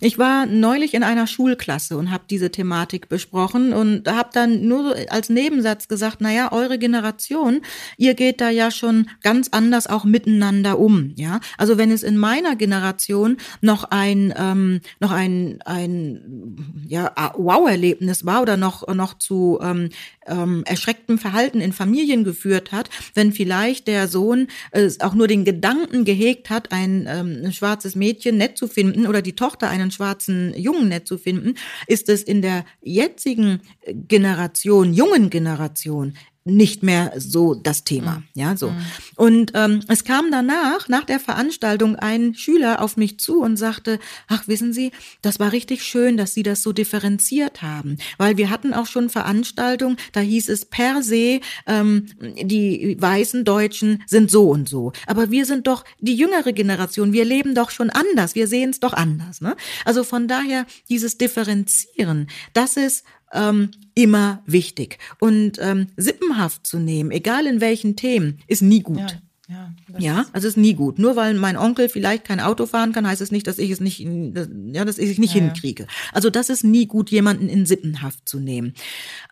Ich 0.00 0.18
war 0.18 0.46
neulich 0.46 0.94
in 0.94 1.02
einer 1.02 1.26
Schulklasse 1.26 1.96
und 1.96 2.10
habe 2.10 2.24
diese 2.28 2.50
Thematik 2.50 3.08
besprochen 3.08 3.72
und 3.72 4.08
habe 4.08 4.30
dann 4.32 4.66
nur 4.66 4.94
als 5.08 5.28
Nebensatz 5.28 5.88
gesagt, 5.88 6.20
naja, 6.20 6.52
eure 6.52 6.78
Generation, 6.78 7.60
ihr 7.96 8.14
geht 8.14 8.40
da 8.40 8.50
ja 8.50 8.70
schon 8.70 9.08
ganz 9.22 9.48
anders 9.50 9.86
auch 9.86 10.04
miteinander 10.04 10.78
um, 10.78 11.12
ja. 11.16 11.40
Also 11.58 11.78
wenn 11.78 11.90
es 11.90 12.02
in 12.02 12.16
meiner 12.16 12.56
Generation 12.56 13.36
noch 13.60 13.84
ein 13.84 14.32
ähm, 14.36 14.80
noch 15.00 15.10
ein 15.10 15.60
ein 15.64 16.56
ja 16.86 17.12
Wow-Erlebnis 17.36 18.24
war 18.24 18.42
oder 18.42 18.56
noch 18.56 18.86
noch 18.94 19.14
zu 19.18 19.58
ähm, 19.62 19.90
ähm, 20.26 20.62
erschrecktem 20.66 21.18
Verhalten 21.18 21.60
in 21.60 21.72
Familien 21.72 22.24
geführt 22.24 22.72
hat, 22.72 22.90
wenn 23.14 23.32
vielleicht 23.32 23.86
der 23.86 24.08
Sohn 24.08 24.48
äh, 24.72 24.90
auch 25.00 25.14
nur 25.14 25.28
den 25.28 25.44
Gedanken 25.44 26.04
gehegt 26.04 26.50
hat, 26.50 26.72
ein, 26.72 27.06
ähm, 27.08 27.42
ein 27.44 27.52
schwarzes 27.52 27.94
Mädchen 27.94 28.36
nett 28.36 28.58
zu 28.58 28.68
finden 28.68 29.06
oder 29.06 29.22
die 29.22 29.34
Tochter 29.34 29.68
einen 29.80 29.90
schwarzen 29.90 30.54
Jungen 30.56 30.88
nett 30.88 31.06
zu 31.06 31.18
finden, 31.18 31.54
ist 31.86 32.08
es 32.08 32.22
in 32.22 32.42
der 32.42 32.64
jetzigen 32.82 33.60
Generation, 33.86 34.92
jungen 34.92 35.30
Generation 35.30 36.14
nicht 36.46 36.82
mehr 36.82 37.12
so 37.16 37.54
das 37.54 37.84
Thema. 37.84 38.16
Mhm. 38.16 38.24
Ja, 38.34 38.56
so. 38.56 38.70
Mhm. 38.70 38.76
Und 39.16 39.52
ähm, 39.54 39.80
es 39.88 40.04
kam 40.04 40.30
danach, 40.30 40.88
nach 40.88 41.04
der 41.04 41.18
Veranstaltung, 41.18 41.96
ein 41.96 42.34
Schüler 42.34 42.80
auf 42.80 42.96
mich 42.96 43.18
zu 43.18 43.40
und 43.40 43.56
sagte, 43.56 43.98
ach, 44.28 44.46
wissen 44.46 44.72
Sie, 44.72 44.92
das 45.22 45.40
war 45.40 45.52
richtig 45.52 45.82
schön, 45.82 46.16
dass 46.16 46.34
Sie 46.34 46.44
das 46.44 46.62
so 46.62 46.72
differenziert 46.72 47.62
haben. 47.62 47.98
Weil 48.16 48.36
wir 48.36 48.48
hatten 48.48 48.72
auch 48.72 48.86
schon 48.86 49.10
Veranstaltungen, 49.10 49.96
da 50.12 50.20
hieß 50.20 50.48
es 50.48 50.64
per 50.64 51.02
se, 51.02 51.40
ähm, 51.66 52.06
die 52.20 52.96
weißen 52.98 53.44
Deutschen 53.44 54.04
sind 54.06 54.30
so 54.30 54.48
und 54.48 54.68
so. 54.68 54.92
Aber 55.06 55.30
wir 55.30 55.46
sind 55.46 55.66
doch 55.66 55.84
die 55.98 56.14
jüngere 56.14 56.52
Generation, 56.52 57.12
wir 57.12 57.24
leben 57.24 57.56
doch 57.56 57.70
schon 57.70 57.90
anders, 57.90 58.36
wir 58.36 58.46
sehen 58.46 58.70
es 58.70 58.78
doch 58.78 58.92
anders. 58.92 59.40
Ne? 59.40 59.56
Also 59.84 60.04
von 60.04 60.28
daher, 60.28 60.64
dieses 60.88 61.18
Differenzieren, 61.18 62.28
das 62.52 62.76
ist 62.76 63.04
ähm, 63.32 63.70
immer 63.96 64.42
wichtig. 64.46 64.98
Und 65.18 65.58
ähm, 65.60 65.88
sippenhaft 65.96 66.66
zu 66.66 66.78
nehmen, 66.78 67.10
egal 67.10 67.46
in 67.46 67.60
welchen 67.60 67.96
Themen, 67.96 68.38
ist 68.46 68.62
nie 68.62 68.82
gut. 68.82 68.98
Ja. 68.98 69.08
Ja, 69.48 69.72
ja, 69.96 70.26
also 70.32 70.48
ist 70.48 70.56
nie 70.56 70.74
gut. 70.74 70.98
Nur 70.98 71.14
weil 71.14 71.32
mein 71.34 71.56
Onkel 71.56 71.88
vielleicht 71.88 72.24
kein 72.24 72.40
Auto 72.40 72.66
fahren 72.66 72.92
kann, 72.92 73.06
heißt 73.06 73.20
es 73.20 73.30
nicht, 73.30 73.46
dass 73.46 73.58
ich 73.58 73.70
es 73.70 73.78
nicht, 73.78 74.00
ja, 74.00 74.84
dass 74.84 74.98
ich 74.98 75.08
es 75.08 75.18
nicht 75.18 75.36
ja, 75.36 75.40
hinkriege. 75.40 75.84
Ja. 75.84 75.88
Also 76.12 76.30
das 76.30 76.50
ist 76.50 76.64
nie 76.64 76.86
gut, 76.86 77.10
jemanden 77.10 77.48
in 77.48 77.64
Sippenhaft 77.64 78.28
zu 78.28 78.40
nehmen. 78.40 78.74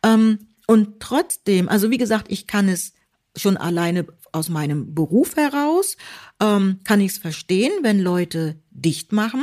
Ähm, 0.05 0.39
und 0.69 1.01
trotzdem, 1.01 1.69
also 1.69 1.91
wie 1.91 1.99
gesagt, 1.99 2.27
ich 2.31 2.47
kann 2.47 2.69
es 2.69 2.93
schon 3.37 3.57
alleine 3.57 4.07
aus 4.31 4.49
meinem 4.49 4.95
Beruf 4.95 5.35
heraus, 5.35 5.97
ähm, 6.41 6.79
kann 6.85 7.01
ich 7.01 7.13
es 7.13 7.19
verstehen, 7.19 7.73
wenn 7.83 7.99
Leute 7.99 8.61
dicht 8.71 9.13
machen. 9.13 9.43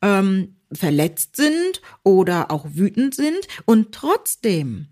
Ähm, 0.00 0.55
verletzt 0.72 1.36
sind 1.36 1.80
oder 2.02 2.50
auch 2.50 2.66
wütend 2.70 3.14
sind 3.14 3.46
und 3.64 3.92
trotzdem 3.92 4.88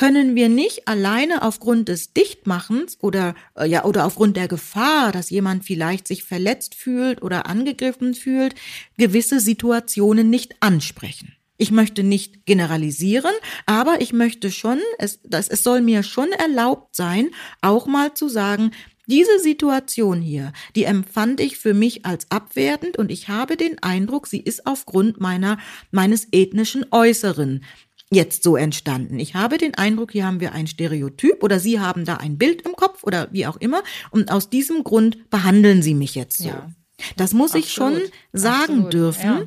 können 0.00 0.34
wir 0.34 0.48
nicht 0.48 0.88
alleine 0.88 1.42
aufgrund 1.42 1.90
des 1.90 2.14
Dichtmachens 2.14 2.96
oder 3.02 3.34
äh, 3.54 3.66
ja 3.66 3.84
oder 3.84 4.06
aufgrund 4.06 4.34
der 4.34 4.48
Gefahr, 4.48 5.12
dass 5.12 5.28
jemand 5.28 5.64
vielleicht 5.64 6.08
sich 6.08 6.24
verletzt 6.24 6.74
fühlt 6.74 7.20
oder 7.20 7.44
angegriffen 7.44 8.14
fühlt, 8.14 8.54
gewisse 8.96 9.40
Situationen 9.40 10.30
nicht 10.30 10.54
ansprechen. 10.60 11.36
Ich 11.58 11.70
möchte 11.70 12.02
nicht 12.02 12.46
generalisieren, 12.46 13.34
aber 13.66 14.00
ich 14.00 14.14
möchte 14.14 14.50
schon, 14.50 14.78
es, 14.96 15.20
das, 15.22 15.48
es 15.48 15.62
soll 15.62 15.82
mir 15.82 16.02
schon 16.02 16.32
erlaubt 16.32 16.96
sein, 16.96 17.28
auch 17.60 17.86
mal 17.86 18.14
zu 18.14 18.30
sagen, 18.30 18.70
diese 19.10 19.38
Situation 19.40 20.22
hier, 20.22 20.52
die 20.76 20.84
empfand 20.84 21.40
ich 21.40 21.58
für 21.58 21.74
mich 21.74 22.06
als 22.06 22.30
abwertend 22.30 22.96
und 22.96 23.10
ich 23.10 23.28
habe 23.28 23.56
den 23.56 23.82
Eindruck, 23.82 24.26
sie 24.26 24.40
ist 24.40 24.66
aufgrund 24.66 25.20
meiner, 25.20 25.58
meines 25.90 26.28
ethnischen 26.32 26.86
Äußeren 26.90 27.64
jetzt 28.12 28.42
so 28.42 28.56
entstanden. 28.56 29.18
Ich 29.18 29.34
habe 29.34 29.58
den 29.58 29.74
Eindruck, 29.74 30.12
hier 30.12 30.26
haben 30.26 30.40
wir 30.40 30.52
ein 30.52 30.66
Stereotyp 30.66 31.42
oder 31.42 31.60
Sie 31.60 31.78
haben 31.78 32.04
da 32.04 32.16
ein 32.16 32.38
Bild 32.38 32.62
im 32.62 32.72
Kopf 32.72 33.04
oder 33.04 33.28
wie 33.30 33.46
auch 33.46 33.56
immer 33.56 33.82
und 34.10 34.32
aus 34.32 34.50
diesem 34.50 34.82
Grund 34.82 35.30
behandeln 35.30 35.82
Sie 35.82 35.94
mich 35.94 36.14
jetzt 36.14 36.38
so. 36.38 36.48
Ja. 36.48 36.70
Das 37.16 37.32
muss 37.32 37.54
Absolut. 37.54 37.66
ich 37.66 37.72
schon 37.72 38.00
sagen 38.32 38.62
Absolut. 38.62 38.92
dürfen. 38.92 39.24
Ja. 39.24 39.46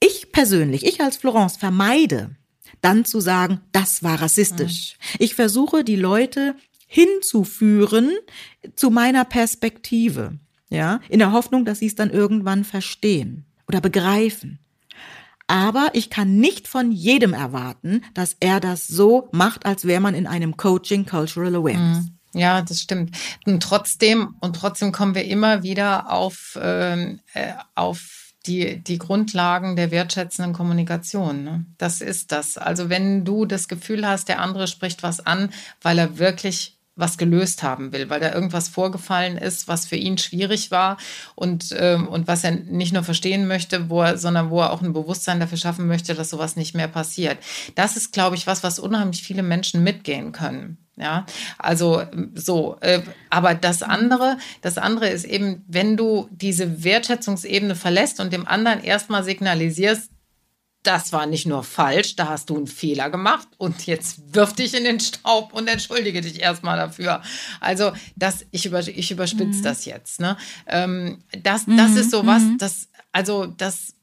Ich 0.00 0.30
persönlich, 0.32 0.84
ich 0.84 1.00
als 1.00 1.16
Florence 1.16 1.56
vermeide 1.56 2.36
dann 2.80 3.04
zu 3.04 3.20
sagen, 3.20 3.60
das 3.72 4.02
war 4.02 4.20
rassistisch. 4.20 4.96
Mhm. 4.98 5.16
Ich 5.20 5.34
versuche 5.34 5.82
die 5.82 5.96
Leute 5.96 6.54
hinzuführen 6.88 8.10
zu 8.74 8.90
meiner 8.90 9.24
Perspektive, 9.24 10.38
ja, 10.70 11.00
in 11.08 11.20
der 11.20 11.32
Hoffnung, 11.32 11.64
dass 11.64 11.78
sie 11.78 11.86
es 11.86 11.94
dann 11.94 12.10
irgendwann 12.10 12.64
verstehen 12.64 13.44
oder 13.68 13.80
begreifen. 13.80 14.58
Aber 15.46 15.90
ich 15.92 16.10
kann 16.10 16.36
nicht 16.36 16.66
von 16.68 16.90
jedem 16.90 17.32
erwarten, 17.32 18.02
dass 18.14 18.36
er 18.40 18.60
das 18.60 18.86
so 18.86 19.28
macht, 19.32 19.64
als 19.64 19.86
wäre 19.86 20.00
man 20.00 20.14
in 20.14 20.26
einem 20.26 20.56
Coaching 20.56 21.06
Cultural 21.06 21.54
Awareness. 21.54 22.04
Mhm. 22.04 22.18
Ja, 22.34 22.60
das 22.60 22.80
stimmt. 22.80 23.16
Und 23.46 23.62
trotzdem, 23.62 24.34
und 24.40 24.56
trotzdem 24.56 24.92
kommen 24.92 25.14
wir 25.14 25.24
immer 25.24 25.62
wieder 25.62 26.12
auf, 26.12 26.58
ähm, 26.60 27.20
äh, 27.32 27.52
auf 27.74 28.34
die, 28.46 28.82
die 28.82 28.98
Grundlagen 28.98 29.76
der 29.76 29.90
wertschätzenden 29.90 30.52
Kommunikation. 30.52 31.44
Ne? 31.44 31.66
Das 31.78 32.00
ist 32.00 32.32
das. 32.32 32.58
Also 32.58 32.88
wenn 32.88 33.24
du 33.24 33.46
das 33.46 33.68
Gefühl 33.68 34.06
hast, 34.06 34.28
der 34.28 34.40
andere 34.40 34.66
spricht 34.66 35.02
was 35.02 35.24
an, 35.24 35.50
weil 35.82 35.98
er 35.98 36.18
wirklich 36.18 36.77
was 36.98 37.16
gelöst 37.16 37.62
haben 37.62 37.92
will, 37.92 38.10
weil 38.10 38.20
da 38.20 38.32
irgendwas 38.32 38.68
vorgefallen 38.68 39.38
ist, 39.38 39.68
was 39.68 39.86
für 39.86 39.96
ihn 39.96 40.18
schwierig 40.18 40.70
war 40.70 40.98
und, 41.34 41.74
ähm, 41.78 42.08
und 42.08 42.26
was 42.26 42.44
er 42.44 42.50
nicht 42.50 42.92
nur 42.92 43.04
verstehen 43.04 43.46
möchte, 43.46 43.88
wo 43.88 44.02
er, 44.02 44.18
sondern 44.18 44.50
wo 44.50 44.60
er 44.60 44.72
auch 44.72 44.82
ein 44.82 44.92
Bewusstsein 44.92 45.40
dafür 45.40 45.58
schaffen 45.58 45.86
möchte, 45.86 46.14
dass 46.14 46.30
sowas 46.30 46.56
nicht 46.56 46.74
mehr 46.74 46.88
passiert. 46.88 47.38
Das 47.74 47.96
ist, 47.96 48.12
glaube 48.12 48.36
ich, 48.36 48.46
was, 48.46 48.62
was 48.62 48.78
unheimlich 48.78 49.22
viele 49.22 49.42
Menschen 49.42 49.82
mitgehen 49.82 50.32
können. 50.32 50.78
Ja, 50.96 51.26
also 51.58 52.02
so, 52.34 52.76
äh, 52.80 53.02
aber 53.30 53.54
das 53.54 53.84
andere, 53.84 54.36
das 54.62 54.78
andere 54.78 55.08
ist 55.08 55.24
eben, 55.24 55.64
wenn 55.68 55.96
du 55.96 56.28
diese 56.32 56.82
Wertschätzungsebene 56.82 57.76
verlässt 57.76 58.18
und 58.18 58.32
dem 58.32 58.48
anderen 58.48 58.82
erstmal 58.82 59.22
signalisierst, 59.22 60.10
das 60.88 61.12
war 61.12 61.26
nicht 61.26 61.46
nur 61.46 61.64
falsch, 61.64 62.16
da 62.16 62.28
hast 62.28 62.48
du 62.48 62.56
einen 62.56 62.66
Fehler 62.66 63.10
gemacht 63.10 63.46
und 63.58 63.86
jetzt 63.86 64.34
wirf 64.34 64.54
dich 64.54 64.72
in 64.72 64.84
den 64.84 64.98
Staub 65.00 65.52
und 65.52 65.68
entschuldige 65.68 66.22
dich 66.22 66.40
erstmal 66.40 66.78
dafür. 66.78 67.20
Also 67.60 67.92
das, 68.16 68.46
ich, 68.52 68.64
über, 68.64 68.80
ich 68.80 69.10
überspitze 69.10 69.58
mhm. 69.58 69.62
das 69.62 69.84
jetzt. 69.84 70.18
Ne? 70.18 70.38
Ähm, 70.66 71.18
das, 71.42 71.66
das 71.66 71.90
mhm. 71.90 71.96
ist 71.98 72.10
sowas, 72.10 72.42
mhm. 72.42 72.56
das, 72.56 72.88
also 73.12 73.44
das 73.44 73.96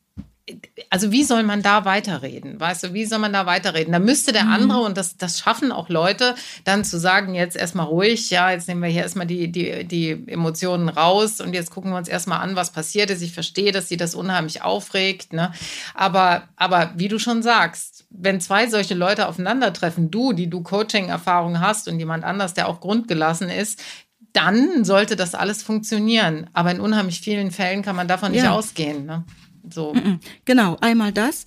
also 0.92 1.12
wie 1.12 1.24
soll 1.24 1.44
man 1.44 1.64
da 1.64 1.86
weiterreden? 1.86 2.60
Weißt 2.60 2.84
du, 2.84 2.94
wie 2.94 3.06
soll 3.06 3.18
man 3.18 3.34
da 3.34 3.46
weiterreden? 3.48 3.92
Da 3.92 4.00
müsste 4.00 4.32
der 4.32 4.44
mhm. 4.44 4.54
andere, 4.54 4.80
und 4.82 4.96
das, 4.96 5.18
das 5.18 5.40
schaffen 5.40 5.72
auch 5.72 5.90
Leute, 5.90 6.36
dann 6.64 6.84
zu 6.84 7.00
sagen, 7.00 7.34
jetzt 7.34 7.56
erstmal 7.56 7.88
ruhig, 7.88 8.30
ja, 8.30 8.52
jetzt 8.52 8.68
nehmen 8.68 8.84
wir 8.84 8.90
hier 8.90 9.02
erstmal 9.02 9.25
die, 9.25 9.52
die, 9.52 9.86
die 9.86 10.12
Emotionen 10.28 10.90
raus 10.90 11.42
und 11.42 11.54
jetzt 11.54 11.72
gucken 11.72 11.92
wir 11.92 11.98
uns 11.98 12.08
erstmal 12.08 12.42
an, 12.42 12.56
was 12.56 12.72
passiert 12.72 13.10
ist. 13.10 13.24
Ich 13.24 13.34
verstehe, 13.34 13.72
dass 13.72 13.90
sie 13.90 13.98
das 13.98 14.14
unheimlich 14.14 14.62
aufregt, 14.62 15.34
ne? 15.34 15.52
Aber, 15.96 16.44
aber 16.56 16.92
wie 16.96 17.08
du 17.08 17.18
schon 17.18 17.42
sagst, 17.42 18.06
wenn 18.12 18.40
zwei 18.40 18.68
solche 18.68 18.94
Leute 18.94 19.28
aufeinandertreffen, 19.28 20.12
du, 20.12 20.34
die 20.34 20.50
du 20.50 20.62
Coaching-Erfahrung 20.62 21.60
hast 21.60 21.88
und 21.88 21.98
jemand 21.98 22.24
anders, 22.24 22.54
der 22.54 22.68
auch 22.68 22.82
grundgelassen 22.82 23.50
ist, 23.50 23.82
dann 24.32 24.84
sollte 24.84 25.16
das 25.16 25.34
alles 25.34 25.64
funktionieren. 25.64 26.50
Aber 26.54 26.70
in 26.72 26.80
unheimlich 26.80 27.22
vielen 27.22 27.52
Fällen 27.52 27.82
kann 27.82 27.96
man 27.96 28.08
davon 28.08 28.34
ja. 28.34 28.44
nicht 28.44 28.52
ausgehen. 28.52 29.06
Ne? 29.06 29.24
So. 29.69 29.93
Genau, 30.45 30.77
einmal 30.81 31.12
das. 31.12 31.45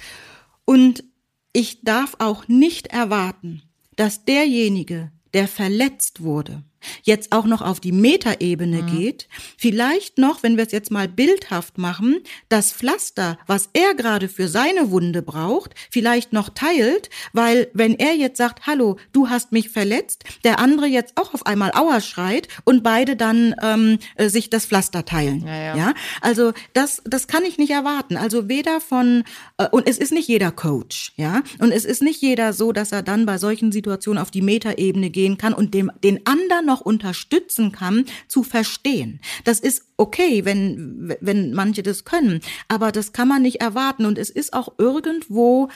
Und 0.64 1.04
ich 1.52 1.82
darf 1.82 2.16
auch 2.18 2.46
nicht 2.48 2.88
erwarten, 2.88 3.62
dass 3.96 4.25
derjenige, 4.25 5.10
der 5.34 5.48
verletzt 5.48 6.22
wurde, 6.22 6.62
jetzt 7.02 7.32
auch 7.32 7.47
noch 7.47 7.62
auf 7.62 7.80
die 7.80 7.92
Metaebene 7.92 8.82
mhm. 8.82 8.99
geht, 8.99 9.28
vielleicht 9.56 10.18
noch, 10.18 10.42
wenn 10.42 10.56
wir 10.56 10.64
es 10.64 10.73
jetzt 10.73 10.90
mal 10.90 11.08
bildhaft 11.08 11.78
machen, 11.78 12.20
das 12.49 12.73
Pflaster, 12.73 13.38
was 13.47 13.68
er 13.73 13.94
gerade 13.94 14.28
für 14.28 14.49
seine 14.49 14.90
Wunde 14.90 15.23
braucht, 15.23 15.75
vielleicht 15.90 16.32
noch 16.32 16.50
teilt, 16.50 17.11
weil 17.32 17.68
wenn 17.73 17.94
er 17.94 18.14
jetzt 18.14 18.38
sagt, 18.38 18.66
hallo, 18.66 18.97
du 19.12 19.28
hast 19.28 19.52
mich 19.52 19.68
verletzt, 19.70 20.25
der 20.44 20.58
andere 20.58 20.87
jetzt 20.87 21.16
auch 21.16 21.35
auf 21.35 21.47
einmal 21.47 21.73
Aua 21.75 22.00
schreit 22.00 22.49
und 22.64 22.82
beide 22.82 23.16
dann 23.16 23.54
ähm, 23.62 23.99
äh, 24.16 24.28
sich 24.28 24.50
das 24.50 24.66
Pflaster 24.66 25.04
teilen. 25.04 25.47
Ja, 25.47 25.56
ja. 25.56 25.76
ja, 25.76 25.94
also 26.20 26.52
das, 26.73 27.02
das 27.04 27.26
kann 27.26 27.44
ich 27.44 27.58
nicht 27.58 27.70
erwarten. 27.70 28.16
Also 28.16 28.49
weder 28.49 28.80
von 28.80 29.25
äh, 29.56 29.68
und 29.70 29.88
es 29.88 29.99
ist 29.99 30.12
nicht 30.12 30.28
jeder 30.28 30.50
Coach, 30.50 31.12
ja, 31.16 31.42
und 31.58 31.73
es 31.73 31.85
ist 31.85 32.02
nicht 32.02 32.20
jeder 32.20 32.52
so, 32.52 32.73
dass 32.73 32.92
er 32.92 33.02
dann 33.02 33.26
bei 33.26 33.38
solchen 33.38 33.73
Situationen 33.73 34.23
auf 34.23 34.30
die 34.30 34.42
Metaebene 34.42 35.11
gehen 35.11 35.38
kann 35.38 35.52
und 35.52 35.75
dem 35.75 35.90
den 36.02 36.26
anderen 36.26 36.66
noch 36.66 36.77
unterstützen 36.80 37.73
kann, 37.73 38.04
zu 38.28 38.42
verstehen. 38.42 39.20
Das 39.44 39.61
ist 39.61 39.82
okay, 39.97 40.44
wenn, 40.44 41.14
wenn 41.20 41.52
manche 41.52 41.82
das 41.82 42.04
können, 42.04 42.40
aber 42.68 42.92
das 42.92 43.12
kann 43.12 43.28
man 43.28 43.42
nicht 43.42 43.61
erwarten 43.61 44.06
und 44.06 44.18
es 44.18 44.30
ist 44.30 44.52
auch 44.52 44.75
irgendwo 44.78 45.68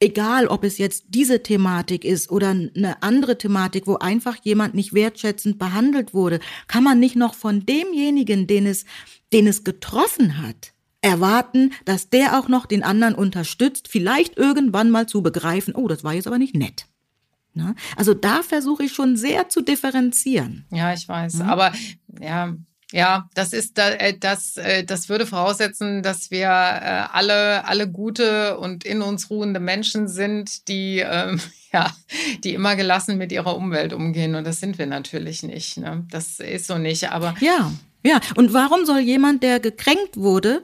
egal 0.00 0.46
ob 0.46 0.64
es 0.64 0.78
jetzt 0.78 1.04
diese 1.08 1.42
Thematik 1.42 2.04
ist 2.04 2.30
oder 2.30 2.48
eine 2.48 3.02
andere 3.02 3.38
Thematik, 3.38 3.86
wo 3.86 3.96
einfach 3.96 4.36
jemand 4.42 4.74
nicht 4.74 4.94
wertschätzend 4.94 5.58
behandelt 5.58 6.14
wurde, 6.14 6.40
kann 6.66 6.82
man 6.82 6.98
nicht 6.98 7.16
noch 7.16 7.34
von 7.34 7.66
demjenigen, 7.66 8.46
den 8.46 8.66
es, 8.66 8.86
den 9.32 9.46
es 9.46 9.62
getroffen 9.62 10.42
hat, 10.42 10.72
erwarten, 11.02 11.72
dass 11.84 12.08
der 12.08 12.38
auch 12.38 12.48
noch 12.48 12.66
den 12.66 12.82
anderen 12.82 13.14
unterstützt, 13.14 13.88
vielleicht 13.88 14.36
irgendwann 14.36 14.90
mal 14.90 15.06
zu 15.06 15.22
begreifen, 15.22 15.74
oh, 15.74 15.86
das 15.86 16.02
war 16.02 16.14
jetzt 16.14 16.26
aber 16.26 16.38
nicht 16.38 16.56
nett. 16.56 16.86
Ne? 17.54 17.74
Also 17.96 18.14
da 18.14 18.42
versuche 18.42 18.84
ich 18.84 18.92
schon 18.92 19.16
sehr 19.16 19.48
zu 19.48 19.60
differenzieren. 19.60 20.66
Ja, 20.70 20.92
ich 20.92 21.08
weiß. 21.08 21.34
Mhm. 21.34 21.42
Aber 21.42 21.72
ja, 22.20 22.54
ja, 22.92 23.28
das 23.34 23.52
ist 23.52 23.78
äh, 23.78 24.16
das, 24.18 24.56
äh, 24.56 24.84
das 24.84 25.08
würde 25.08 25.26
voraussetzen, 25.26 26.02
dass 26.02 26.30
wir 26.30 26.48
äh, 26.48 27.04
alle, 27.12 27.64
alle 27.66 27.88
gute 27.88 28.58
und 28.58 28.84
in 28.84 29.00
uns 29.00 29.30
ruhende 29.30 29.60
Menschen 29.60 30.08
sind, 30.08 30.68
die, 30.68 30.98
ähm, 30.98 31.40
ja, 31.72 31.92
die 32.42 32.54
immer 32.54 32.76
gelassen 32.76 33.16
mit 33.16 33.30
ihrer 33.32 33.56
Umwelt 33.56 33.92
umgehen. 33.92 34.34
Und 34.34 34.44
das 34.44 34.60
sind 34.60 34.78
wir 34.78 34.86
natürlich 34.86 35.42
nicht. 35.42 35.76
Ne? 35.76 36.04
Das 36.10 36.40
ist 36.40 36.66
so 36.66 36.78
nicht. 36.78 37.10
Aber 37.10 37.34
ja, 37.40 37.70
ja. 38.04 38.20
Und 38.34 38.52
warum 38.52 38.84
soll 38.84 39.00
jemand, 39.00 39.42
der 39.42 39.60
gekränkt 39.60 40.16
wurde, 40.16 40.62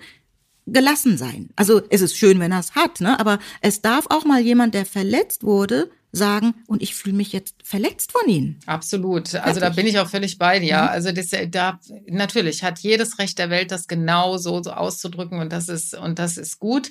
gelassen 0.66 1.16
sein? 1.18 1.50
Also 1.54 1.82
es 1.90 2.00
ist 2.00 2.16
schön, 2.16 2.40
wenn 2.40 2.50
er 2.50 2.60
es 2.60 2.74
hat, 2.74 3.00
ne? 3.00 3.20
Aber 3.20 3.38
es 3.60 3.82
darf 3.82 4.06
auch 4.08 4.24
mal 4.24 4.40
jemand, 4.40 4.74
der 4.74 4.84
verletzt 4.84 5.44
wurde, 5.44 5.90
sagen, 6.16 6.54
und 6.66 6.82
ich 6.82 6.94
fühle 6.94 7.16
mich 7.16 7.32
jetzt 7.32 7.54
verletzt 7.62 8.12
von 8.12 8.28
ihnen. 8.28 8.58
Absolut. 8.66 9.34
Also 9.34 9.60
da 9.60 9.70
bin 9.70 9.86
ich 9.86 9.98
auch 9.98 10.08
völlig 10.08 10.38
bei 10.38 10.58
dir. 10.58 10.82
Mhm. 10.82 10.88
Also 10.88 11.12
das, 11.12 11.30
da 11.50 11.78
natürlich 12.06 12.62
hat 12.62 12.78
jedes 12.80 13.18
Recht 13.18 13.38
der 13.38 13.50
Welt, 13.50 13.70
das 13.70 13.86
genau 13.86 14.38
so, 14.38 14.62
so 14.62 14.72
auszudrücken 14.72 15.38
und 15.38 15.52
das 15.52 15.68
ist 15.68 15.94
und 15.94 16.18
das 16.18 16.36
ist 16.36 16.58
gut. 16.58 16.90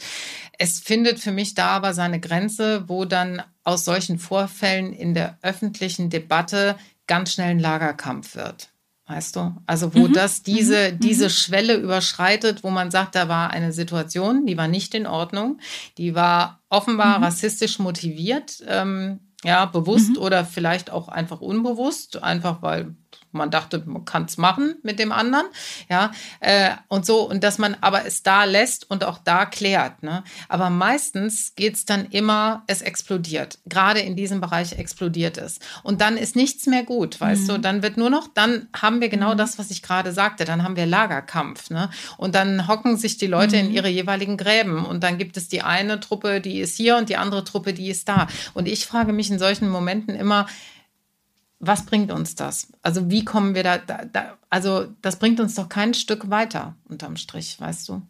Es 0.58 0.80
findet 0.80 1.20
für 1.20 1.32
mich 1.32 1.56
da 1.56 1.68
aber 1.68 1.94
seine 1.94 2.20
Grenze, 2.20 2.84
wo 2.88 3.06
dann 3.06 3.42
aus 3.64 3.84
solchen 3.84 4.20
Vorfällen 4.20 4.94
in 4.94 5.14
der 5.14 5.38
öffentlichen 5.42 6.10
Debatte 6.10 6.78
ganz 7.08 7.34
schnell 7.34 7.50
ein 7.50 7.60
Lagerkampf 7.60 8.36
wird. 8.36 8.70
Weißt 9.08 9.36
du? 9.36 9.56
Also, 9.68 9.94
wo 9.94 10.08
mhm. 10.08 10.14
das 10.14 10.42
diese, 10.42 10.92
mhm. 10.92 11.00
diese 11.00 11.26
mhm. 11.26 11.30
Schwelle 11.30 11.76
überschreitet, 11.76 12.64
wo 12.64 12.72
man 12.72 12.90
sagt, 12.90 13.16
da 13.16 13.30
war 13.30 13.52
eine 13.52 13.72
Situation, 13.72 14.48
die 14.48 14.58
war 14.58 14.68
nicht 14.68 14.96
in 14.96 15.06
Ordnung, 15.06 15.60
die 16.00 16.16
war 16.16 16.60
offenbar 16.70 17.20
mhm. 17.20 17.26
rassistisch 17.26 17.78
motiviert, 17.78 18.64
ähm, 18.68 19.20
ja, 19.44 19.66
bewusst 19.66 20.12
mhm. 20.12 20.18
oder 20.18 20.44
vielleicht 20.44 20.90
auch 20.90 21.08
einfach 21.08 21.40
unbewusst, 21.40 22.24
einfach 22.24 22.64
weil 22.64 22.96
man 23.36 23.52
dachte, 23.52 23.84
man 23.86 24.06
kann 24.06 24.26
es 24.26 24.38
machen 24.38 24.76
mit 24.84 25.00
dem 25.00 25.12
anderen, 25.12 25.46
ja, 25.90 26.12
äh, 26.40 26.72
und 26.88 27.06
so, 27.06 27.30
und 27.30 27.44
dass 27.44 27.58
man 27.58 27.76
aber 27.82 28.06
es 28.06 28.24
da 28.24 28.44
lässt 28.46 28.90
und 28.90 29.04
auch 29.04 29.20
da 29.20 29.46
klärt. 29.46 30.04
Ne? 30.04 30.24
Aber 30.50 30.70
meistens 30.70 31.54
geht 31.56 31.76
es 31.76 31.86
dann 31.86 32.06
immer, 32.06 32.64
es 32.68 32.82
explodiert. 32.82 33.60
Gerade 33.66 34.00
in 34.00 34.16
diesem 34.16 34.42
Bereich 34.42 34.74
explodiert 34.74 35.38
es. 35.38 35.60
Und 35.84 36.02
dann 36.02 36.18
ist 36.18 36.36
nichts 36.36 36.66
mehr 36.68 36.84
gut, 36.84 37.20
weißt 37.20 37.44
mhm. 37.44 37.48
du, 37.48 37.60
dann 37.60 37.84
wird 37.84 37.98
nur 37.98 38.10
noch, 38.10 38.28
dann 38.34 38.68
haben 38.76 39.02
wir 39.02 39.10
genau 39.10 39.34
mhm. 39.34 39.38
das, 39.38 39.60
was 39.60 39.72
ich 39.72 39.82
gerade 39.82 40.12
sagte, 40.12 40.46
dann 40.46 40.64
haben 40.64 40.76
wir 40.76 40.86
Lagerkampf. 40.86 41.70
Ne? 41.70 41.90
Und 42.18 42.36
dann 42.36 42.68
hocken 42.68 42.98
sich 42.98 43.18
die 43.18 43.28
Leute 43.28 43.58
mhm. 43.58 43.66
in 43.66 43.72
ihre 43.72 43.90
jeweiligen 43.90 44.38
Gräben 44.38 44.86
und 44.86 45.04
dann 45.04 45.18
gibt 45.18 45.38
es 45.38 45.48
die 45.48 45.62
eine 45.62 46.00
Truppe, 46.00 46.42
die 46.42 46.60
ist 46.60 46.78
hier 46.78 46.98
und 46.98 47.10
die 47.10 47.18
andere 47.18 47.44
Truppe, 47.44 47.74
die 47.74 47.90
ist 47.90 48.08
da. 48.08 48.28
Und 48.54 48.68
ich 48.68 48.86
frage 48.86 49.14
mich 49.14 49.30
in 49.30 49.40
solchen 49.40 49.70
Momenten 49.70 50.16
immer, 50.16 50.48
was 51.68 51.86
bringt 51.86 52.12
uns 52.12 52.36
das? 52.36 52.68
Also 52.82 53.10
wie 53.10 53.26
kommen 53.26 53.56
wir 53.56 53.64
da, 53.64 53.78
da, 53.78 54.06
da, 54.06 54.38
also 54.50 54.88
das 55.02 55.18
bringt 55.18 55.40
uns 55.40 55.56
doch 55.56 55.70
kein 55.70 55.94
Stück 55.94 56.30
weiter 56.30 56.76
unterm 56.88 57.18
Strich, 57.18 57.60
weißt 57.60 57.90
du? 57.90 58.02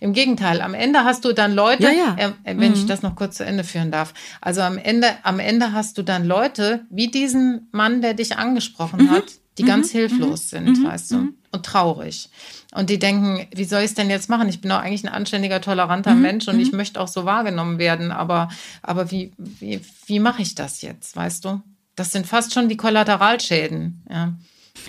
Im 0.00 0.12
Gegenteil, 0.12 0.60
am 0.60 0.74
Ende 0.74 1.04
hast 1.04 1.24
du 1.24 1.32
dann 1.32 1.54
Leute, 1.54 1.84
ja, 1.84 1.90
ja. 1.90 2.16
Äh, 2.16 2.32
wenn 2.44 2.72
mhm. 2.72 2.74
ich 2.74 2.86
das 2.86 3.02
noch 3.02 3.14
kurz 3.14 3.36
zu 3.36 3.44
Ende 3.44 3.64
führen 3.64 3.90
darf. 3.90 4.12
Also 4.40 4.60
am 4.62 4.76
Ende, 4.76 5.08
am 5.22 5.38
Ende 5.38 5.72
hast 5.72 5.98
du 5.98 6.02
dann 6.02 6.26
Leute 6.26 6.84
wie 6.90 7.08
diesen 7.08 7.68
Mann, 7.70 8.02
der 8.02 8.14
dich 8.14 8.36
angesprochen 8.36 9.04
mhm. 9.04 9.10
hat, 9.10 9.24
die 9.56 9.62
mhm. 9.62 9.68
ganz 9.68 9.90
hilflos 9.90 10.44
mhm. 10.44 10.48
sind, 10.48 10.78
mhm. 10.78 10.84
weißt 10.84 11.10
du? 11.12 11.16
Mhm. 11.16 11.34
und 11.52 11.64
traurig. 11.64 12.28
Und 12.74 12.90
die 12.90 12.98
denken, 12.98 13.46
wie 13.54 13.64
soll 13.64 13.80
ich 13.80 13.86
es 13.86 13.94
denn 13.94 14.10
jetzt 14.10 14.28
machen? 14.28 14.48
Ich 14.48 14.60
bin 14.60 14.70
doch 14.70 14.78
eigentlich 14.78 15.04
ein 15.04 15.12
anständiger, 15.12 15.60
toleranter. 15.60 16.14
Mensch 16.14 16.48
und 16.48 16.60
ich 16.60 16.72
möchte 16.72 17.00
auch 17.00 17.08
so 17.08 17.24
wahrgenommen 17.24 17.78
werden. 17.78 18.12
Aber, 18.12 18.48
aber 18.82 19.10
wie, 19.10 19.32
wie, 19.38 19.80
wie 20.06 20.20
mache 20.20 20.42
ich 20.42 20.54
das 20.54 20.82
jetzt, 20.82 21.16
weißt 21.16 21.44
du? 21.44 21.62
Das 21.98 22.12
sind 22.12 22.26
fast 22.26 22.54
schon 22.54 22.68
die 22.68 22.76
Kollateralschäden. 22.76 24.04
Ja. 24.08 24.38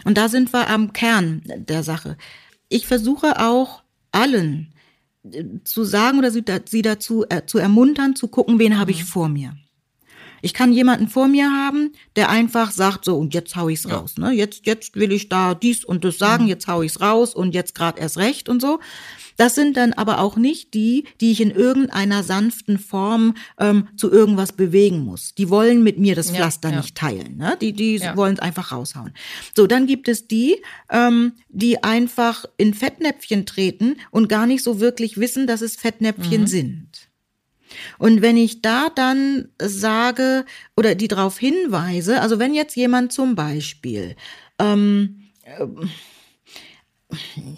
Und 0.03 0.17
da 0.17 0.29
sind 0.29 0.53
wir 0.53 0.69
am 0.69 0.93
Kern 0.93 1.41
der 1.45 1.83
Sache. 1.83 2.17
Ich 2.67 2.85
versuche 2.85 3.39
auch 3.39 3.83
allen 4.11 4.73
äh, 5.23 5.43
zu 5.63 5.83
sagen 5.83 6.19
oder 6.19 6.31
sie, 6.31 6.43
dazu 6.43 7.25
äh, 7.29 7.45
zu 7.45 7.57
ermuntern, 7.57 8.15
zu 8.15 8.27
gucken, 8.27 8.59
wen 8.59 8.77
habe 8.77 8.91
ich 8.91 9.01
mhm. 9.01 9.07
vor 9.07 9.29
mir. 9.29 9.57
Ich 10.41 10.53
kann 10.53 10.71
jemanden 10.71 11.07
vor 11.07 11.27
mir 11.27 11.51
haben, 11.51 11.93
der 12.15 12.29
einfach 12.29 12.71
sagt, 12.71 13.05
so, 13.05 13.17
und 13.17 13.33
jetzt 13.33 13.55
hau 13.55 13.69
ich's 13.69 13.85
ja. 13.85 13.97
raus. 13.97 14.17
Ne? 14.17 14.31
Jetzt, 14.31 14.65
jetzt 14.65 14.95
will 14.95 15.11
ich 15.11 15.29
da 15.29 15.55
dies 15.55 15.83
und 15.83 16.03
das 16.03 16.17
sagen, 16.17 16.43
mhm. 16.43 16.49
jetzt 16.49 16.67
hau 16.67 16.81
ich's 16.81 17.01
raus 17.01 17.33
und 17.33 17.53
jetzt 17.53 17.75
gerade 17.75 17.99
erst 17.99 18.17
recht 18.17 18.49
und 18.49 18.61
so. 18.61 18.79
Das 19.39 19.55
sind 19.55 19.77
dann 19.77 19.93
aber 19.93 20.19
auch 20.19 20.35
nicht 20.35 20.73
die, 20.73 21.05
die 21.21 21.31
ich 21.31 21.39
in 21.39 21.49
irgendeiner 21.49 22.23
sanften 22.23 22.77
Form 22.77 23.35
ähm, 23.57 23.87
zu 23.95 24.11
irgendwas 24.11 24.51
bewegen 24.51 24.99
muss. 24.99 25.33
Die 25.33 25.49
wollen 25.49 25.81
mit 25.81 25.97
mir 25.97 26.13
das 26.13 26.29
Pflaster 26.29 26.67
ja, 26.67 26.75
ja. 26.75 26.81
nicht 26.81 26.95
teilen. 26.95 27.37
Ne? 27.37 27.57
Die, 27.61 27.71
die 27.71 28.01
wollen 28.15 28.33
es 28.33 28.39
einfach 28.39 28.73
raushauen. 28.73 29.13
So, 29.55 29.65
dann 29.65 29.87
gibt 29.87 30.09
es 30.09 30.27
die, 30.27 30.57
ähm, 30.91 31.31
die 31.47 31.81
einfach 31.85 32.43
in 32.57 32.73
Fettnäpfchen 32.73 33.45
treten 33.45 33.95
und 34.11 34.27
gar 34.27 34.45
nicht 34.45 34.61
so 34.61 34.81
wirklich 34.81 35.17
wissen, 35.17 35.47
dass 35.47 35.61
es 35.61 35.77
Fettnäpfchen 35.77 36.41
mhm. 36.41 36.47
sind. 36.47 37.08
Und 37.97 38.21
wenn 38.21 38.37
ich 38.37 38.61
da 38.61 38.89
dann 38.93 39.49
sage 39.61 40.45
oder 40.75 40.95
die 40.95 41.07
darauf 41.07 41.37
hinweise, 41.37 42.21
also 42.21 42.39
wenn 42.39 42.53
jetzt 42.53 42.75
jemand 42.75 43.11
zum 43.11 43.35
Beispiel, 43.35 44.15
ähm, 44.59 45.31
äh, 45.43 45.65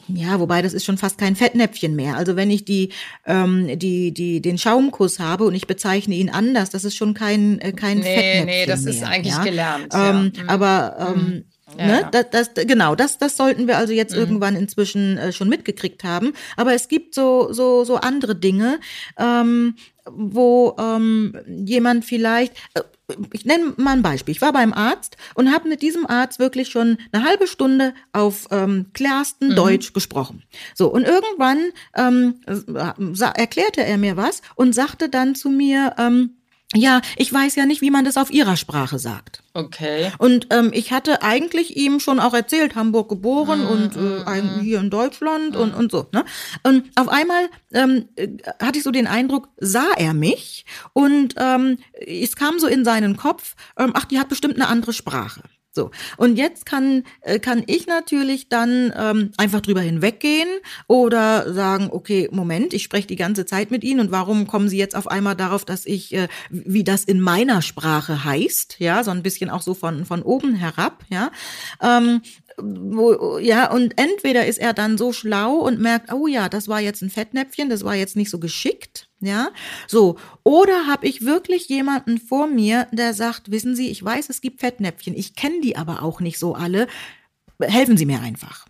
ja, 0.07 0.39
wobei 0.39 0.61
das 0.61 0.73
ist 0.73 0.85
schon 0.85 0.97
fast 0.97 1.17
kein 1.17 1.35
Fettnäpfchen 1.35 1.93
mehr. 1.95 2.15
Also 2.15 2.37
wenn 2.37 2.49
ich 2.49 2.63
die, 2.63 2.93
ähm, 3.25 3.77
die, 3.77 4.13
die, 4.13 4.41
den 4.41 4.57
Schaumkuss 4.57 5.19
habe 5.19 5.43
und 5.43 5.55
ich 5.55 5.67
bezeichne 5.67 6.15
ihn 6.15 6.29
anders, 6.29 6.69
das 6.69 6.85
ist 6.85 6.95
schon 6.95 7.13
kein, 7.13 7.59
äh, 7.59 7.73
kein 7.73 7.99
nee, 7.99 8.15
Fettnäpfchen 8.15 8.45
Nee, 8.45 8.65
das 8.65 8.83
mehr, 8.83 8.93
ist 8.93 9.03
eigentlich 9.03 9.35
ja? 9.35 9.43
gelernt. 9.43 9.93
Ähm, 9.93 10.31
ja. 10.35 10.43
Aber 10.47 10.95
ähm, 10.99 11.15
mhm. 11.15 11.43
Ja, 11.77 11.85
ne? 11.85 12.09
Das, 12.11 12.29
das, 12.31 12.65
genau, 12.67 12.95
das, 12.95 13.17
das 13.17 13.37
sollten 13.37 13.67
wir 13.67 13.77
also 13.77 13.93
jetzt 13.93 14.13
mhm. 14.13 14.19
irgendwann 14.19 14.55
inzwischen 14.55 15.17
äh, 15.17 15.31
schon 15.31 15.49
mitgekriegt 15.49 16.03
haben. 16.03 16.33
Aber 16.57 16.73
es 16.73 16.87
gibt 16.87 17.15
so, 17.15 17.51
so, 17.53 17.83
so 17.83 17.95
andere 17.97 18.35
Dinge, 18.35 18.79
ähm, 19.17 19.75
wo 20.05 20.75
ähm, 20.79 21.35
jemand 21.47 22.05
vielleicht, 22.05 22.53
äh, 22.73 22.81
ich 23.33 23.45
nenne 23.45 23.73
mal 23.77 23.91
ein 23.91 24.01
Beispiel. 24.01 24.33
Ich 24.33 24.41
war 24.41 24.53
beim 24.53 24.73
Arzt 24.73 25.17
und 25.35 25.51
habe 25.53 25.67
mit 25.67 25.81
diesem 25.81 26.05
Arzt 26.05 26.39
wirklich 26.39 26.69
schon 26.69 26.97
eine 27.11 27.23
halbe 27.23 27.47
Stunde 27.47 27.93
auf 28.13 28.47
ähm, 28.51 28.87
klarsten 28.93 29.49
mhm. 29.49 29.55
Deutsch 29.55 29.93
gesprochen. 29.93 30.43
So, 30.75 30.91
und 30.91 31.03
irgendwann 31.03 31.71
ähm, 31.95 32.35
erklärte 33.35 33.83
er 33.83 33.97
mir 33.97 34.17
was 34.17 34.41
und 34.55 34.73
sagte 34.73 35.09
dann 35.09 35.35
zu 35.35 35.49
mir, 35.49 35.95
ähm, 35.97 36.37
ja, 36.73 37.01
ich 37.17 37.31
weiß 37.31 37.55
ja 37.55 37.65
nicht, 37.65 37.81
wie 37.81 37.91
man 37.91 38.05
das 38.05 38.17
auf 38.17 38.31
ihrer 38.31 38.55
Sprache 38.55 38.97
sagt. 38.97 39.43
Okay. 39.53 40.11
Und 40.17 40.47
ähm, 40.51 40.71
ich 40.73 40.93
hatte 40.93 41.21
eigentlich 41.21 41.75
ihm 41.75 41.99
schon 41.99 42.19
auch 42.19 42.33
erzählt, 42.33 42.75
Hamburg 42.75 43.09
geboren 43.09 43.65
mm, 43.65 43.67
und 43.67 43.95
äh, 43.97 44.41
mm, 44.41 44.61
hier 44.61 44.79
in 44.79 44.89
Deutschland 44.89 45.55
mm. 45.55 45.59
und, 45.59 45.73
und 45.73 45.91
so. 45.91 46.07
Ne? 46.13 46.23
Und 46.63 46.89
auf 46.95 47.09
einmal 47.09 47.49
ähm, 47.73 48.07
äh, 48.15 48.29
hatte 48.61 48.77
ich 48.77 48.83
so 48.83 48.91
den 48.91 49.07
Eindruck, 49.07 49.49
sah 49.57 49.91
er 49.97 50.13
mich 50.13 50.65
und 50.93 51.35
ähm, 51.37 51.77
es 51.93 52.37
kam 52.37 52.59
so 52.59 52.67
in 52.67 52.85
seinen 52.85 53.17
Kopf, 53.17 53.55
ähm, 53.77 53.91
ach, 53.93 54.05
die 54.05 54.19
hat 54.19 54.29
bestimmt 54.29 54.55
eine 54.55 54.67
andere 54.67 54.93
Sprache. 54.93 55.41
So, 55.73 55.89
und 56.17 56.35
jetzt 56.35 56.65
kann, 56.65 57.03
äh, 57.21 57.39
kann 57.39 57.63
ich 57.65 57.87
natürlich 57.87 58.49
dann 58.49 58.93
ähm, 58.97 59.31
einfach 59.37 59.61
drüber 59.61 59.79
hinweggehen 59.79 60.49
oder 60.87 61.53
sagen, 61.53 61.87
okay, 61.91 62.27
Moment, 62.29 62.73
ich 62.73 62.83
spreche 62.83 63.07
die 63.07 63.15
ganze 63.15 63.45
Zeit 63.45 63.71
mit 63.71 63.85
Ihnen 63.85 64.01
und 64.01 64.11
warum 64.11 64.47
kommen 64.47 64.67
Sie 64.67 64.77
jetzt 64.77 64.97
auf 64.97 65.07
einmal 65.07 65.37
darauf, 65.37 65.63
dass 65.63 65.85
ich, 65.85 66.13
äh, 66.13 66.27
wie 66.49 66.83
das 66.83 67.05
in 67.05 67.21
meiner 67.21 67.61
Sprache 67.61 68.25
heißt, 68.25 68.77
ja, 68.79 69.01
so 69.05 69.11
ein 69.11 69.23
bisschen 69.23 69.49
auch 69.49 69.61
so 69.61 69.73
von, 69.73 70.03
von 70.03 70.23
oben 70.23 70.55
herab, 70.55 71.05
ja. 71.09 71.31
Ähm, 71.81 72.21
wo, 72.63 73.37
ja, 73.39 73.71
und 73.71 73.97
entweder 73.97 74.45
ist 74.45 74.57
er 74.59 74.73
dann 74.73 74.97
so 74.97 75.11
schlau 75.11 75.55
und 75.55 75.79
merkt, 75.79 76.11
oh 76.13 76.27
ja, 76.27 76.49
das 76.49 76.67
war 76.67 76.79
jetzt 76.79 77.01
ein 77.01 77.09
Fettnäpfchen, 77.09 77.69
das 77.69 77.83
war 77.83 77.95
jetzt 77.95 78.15
nicht 78.15 78.29
so 78.29 78.39
geschickt, 78.39 79.09
ja, 79.19 79.49
so. 79.87 80.17
Oder 80.43 80.87
habe 80.87 81.07
ich 81.07 81.25
wirklich 81.25 81.67
jemanden 81.69 82.19
vor 82.19 82.47
mir, 82.47 82.87
der 82.91 83.13
sagt, 83.13 83.51
wissen 83.51 83.75
Sie, 83.75 83.89
ich 83.89 84.03
weiß, 84.03 84.29
es 84.29 84.41
gibt 84.41 84.61
Fettnäpfchen, 84.61 85.15
ich 85.15 85.35
kenne 85.35 85.61
die 85.61 85.75
aber 85.77 86.03
auch 86.03 86.19
nicht 86.19 86.39
so 86.39 86.55
alle, 86.55 86.87
helfen 87.59 87.97
Sie 87.97 88.05
mir 88.05 88.21
einfach. 88.21 88.65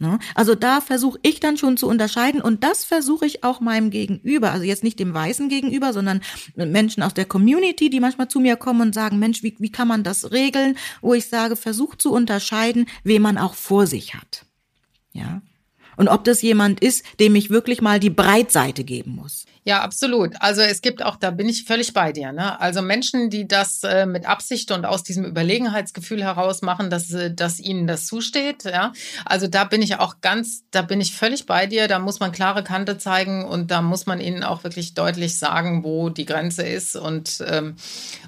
Ne? 0.00 0.20
Also 0.36 0.54
da 0.54 0.80
versuche 0.80 1.18
ich 1.22 1.40
dann 1.40 1.56
schon 1.56 1.76
zu 1.76 1.88
unterscheiden 1.88 2.40
und 2.40 2.62
das 2.62 2.84
versuche 2.84 3.26
ich 3.26 3.42
auch 3.42 3.60
meinem 3.60 3.90
Gegenüber, 3.90 4.52
also 4.52 4.64
jetzt 4.64 4.84
nicht 4.84 5.00
dem 5.00 5.12
Weißen 5.12 5.48
gegenüber, 5.48 5.92
sondern 5.92 6.20
Menschen 6.54 7.02
aus 7.02 7.14
der 7.14 7.24
Community, 7.24 7.90
die 7.90 7.98
manchmal 7.98 8.28
zu 8.28 8.38
mir 8.38 8.54
kommen 8.56 8.80
und 8.80 8.94
sagen, 8.94 9.18
Mensch, 9.18 9.42
wie, 9.42 9.56
wie 9.58 9.72
kann 9.72 9.88
man 9.88 10.04
das 10.04 10.30
regeln? 10.30 10.76
Wo 11.00 11.14
ich 11.14 11.26
sage, 11.26 11.56
versuch 11.56 11.96
zu 11.96 12.12
unterscheiden, 12.12 12.86
wen 13.02 13.22
man 13.22 13.38
auch 13.38 13.54
vor 13.54 13.88
sich 13.88 14.14
hat. 14.14 14.46
Ja. 15.12 15.42
Und 15.96 16.06
ob 16.06 16.22
das 16.22 16.42
jemand 16.42 16.78
ist, 16.78 17.04
dem 17.18 17.34
ich 17.34 17.50
wirklich 17.50 17.80
mal 17.80 17.98
die 17.98 18.08
Breitseite 18.08 18.84
geben 18.84 19.16
muss. 19.16 19.46
Ja, 19.68 19.82
absolut. 19.82 20.32
Also 20.40 20.62
es 20.62 20.80
gibt 20.80 21.02
auch, 21.02 21.16
da 21.16 21.30
bin 21.30 21.46
ich 21.46 21.64
völlig 21.64 21.92
bei 21.92 22.10
dir. 22.10 22.32
Ne? 22.32 22.58
Also 22.58 22.80
Menschen, 22.80 23.28
die 23.28 23.46
das 23.46 23.82
äh, 23.82 24.06
mit 24.06 24.24
Absicht 24.24 24.70
und 24.70 24.86
aus 24.86 25.02
diesem 25.02 25.26
Überlegenheitsgefühl 25.26 26.24
heraus 26.24 26.62
machen, 26.62 26.88
dass, 26.88 27.12
äh, 27.12 27.34
dass 27.34 27.60
ihnen 27.60 27.86
das 27.86 28.06
zusteht. 28.06 28.64
Ja, 28.64 28.94
also 29.26 29.46
da 29.46 29.64
bin 29.64 29.82
ich 29.82 29.96
auch 29.96 30.22
ganz, 30.22 30.62
da 30.70 30.80
bin 30.80 31.02
ich 31.02 31.12
völlig 31.12 31.44
bei 31.44 31.66
dir. 31.66 31.86
Da 31.86 31.98
muss 31.98 32.18
man 32.18 32.32
klare 32.32 32.64
Kante 32.64 32.96
zeigen 32.96 33.44
und 33.44 33.70
da 33.70 33.82
muss 33.82 34.06
man 34.06 34.22
ihnen 34.22 34.42
auch 34.42 34.64
wirklich 34.64 34.94
deutlich 34.94 35.38
sagen, 35.38 35.84
wo 35.84 36.08
die 36.08 36.24
Grenze 36.24 36.62
ist 36.62 36.96
und 36.96 37.44
ähm, 37.46 37.76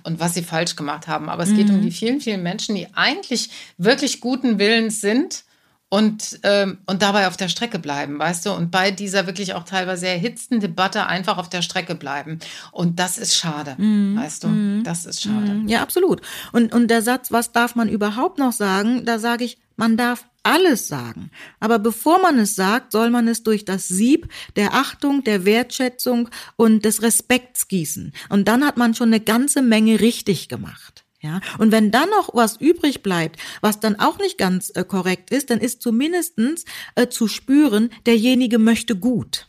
und 0.03 0.21
was 0.21 0.35
sie 0.35 0.43
falsch 0.43 0.77
gemacht 0.77 1.09
haben. 1.09 1.31
Aber 1.31 1.43
es 1.43 1.49
mhm. 1.49 1.57
geht 1.57 1.71
um 1.71 1.77
mhm. 1.79 1.83
die 1.83 1.91
vielen, 1.91 2.21
vielen 2.21 2.43
Menschen, 2.43 2.75
die 2.75 2.89
eigentlich 2.93 3.49
wirklich 3.79 4.21
guten 4.21 4.59
Willens 4.59 5.01
sind 5.01 5.45
und, 5.91 6.39
ähm, 6.45 6.79
und 6.87 7.03
dabei 7.03 7.27
auf 7.27 7.37
der 7.37 7.49
Strecke 7.49 7.81
bleiben, 7.81 8.19
weißt 8.19 8.47
du? 8.47 8.53
Und 8.53 8.71
bei 8.71 8.93
dieser 8.93 9.27
wirklich 9.27 9.55
auch 9.55 9.65
teilweise 9.65 10.07
erhitzten 10.07 10.61
Debatte 10.61 11.07
einfach 11.07 11.37
auf 11.37 11.49
der 11.49 11.63
Strecke 11.63 11.97
bleiben. 11.97 12.39
Und 12.71 13.01
das 13.01 13.19
ist 13.19 13.35
schade, 13.35 13.75
mm, 13.77 14.17
weißt 14.17 14.45
du? 14.45 14.49
Mm, 14.49 14.85
das 14.85 15.05
ist 15.05 15.21
schade. 15.21 15.53
Mm, 15.53 15.69
ja, 15.69 15.83
absolut. 15.83 16.23
Und, 16.53 16.73
und 16.73 16.89
der 16.89 17.03
Satz, 17.03 17.33
was 17.33 17.51
darf 17.51 17.75
man 17.75 17.89
überhaupt 17.89 18.39
noch 18.39 18.53
sagen, 18.53 19.05
da 19.05 19.19
sage 19.19 19.45
ich, 19.45 19.59
man 19.77 19.97
darf 19.97 20.27
alles 20.45 20.87
sagen. 20.87 21.31
Aber 21.59 21.81
bevor 21.81 22.21
man 22.21 22.39
es 22.39 22.55
sagt, 22.55 22.93
soll 22.93 23.11
man 23.11 23.27
es 23.27 23.43
durch 23.43 23.65
das 23.65 23.89
Sieb 23.89 24.29
der 24.55 24.75
Achtung, 24.75 25.25
der 25.25 25.45
Wertschätzung 25.45 26.29
und 26.57 26.85
des 26.85 27.03
Respekts 27.03 27.67
gießen. 27.67 28.13
Und 28.29 28.47
dann 28.47 28.65
hat 28.65 28.77
man 28.77 28.95
schon 28.95 29.09
eine 29.09 29.21
ganze 29.21 29.61
Menge 29.61 30.01
richtig 30.01 30.49
gemacht. 30.49 31.05
Ja, 31.23 31.41
und 31.59 31.71
wenn 31.71 31.91
dann 31.91 32.09
noch 32.09 32.31
was 32.33 32.57
übrig 32.57 33.03
bleibt, 33.03 33.39
was 33.61 33.79
dann 33.79 33.99
auch 33.99 34.19
nicht 34.19 34.39
ganz 34.39 34.73
äh, 34.75 34.85
korrekt 34.85 35.31
ist, 35.31 35.51
dann 35.51 35.61
ist 35.61 35.83
zumindestens 35.83 36.65
äh, 36.95 37.09
zu 37.09 37.29
spüren, 37.29 37.91
derjenige 38.07 38.59
möchte 38.59 38.97
gut. 38.97 39.47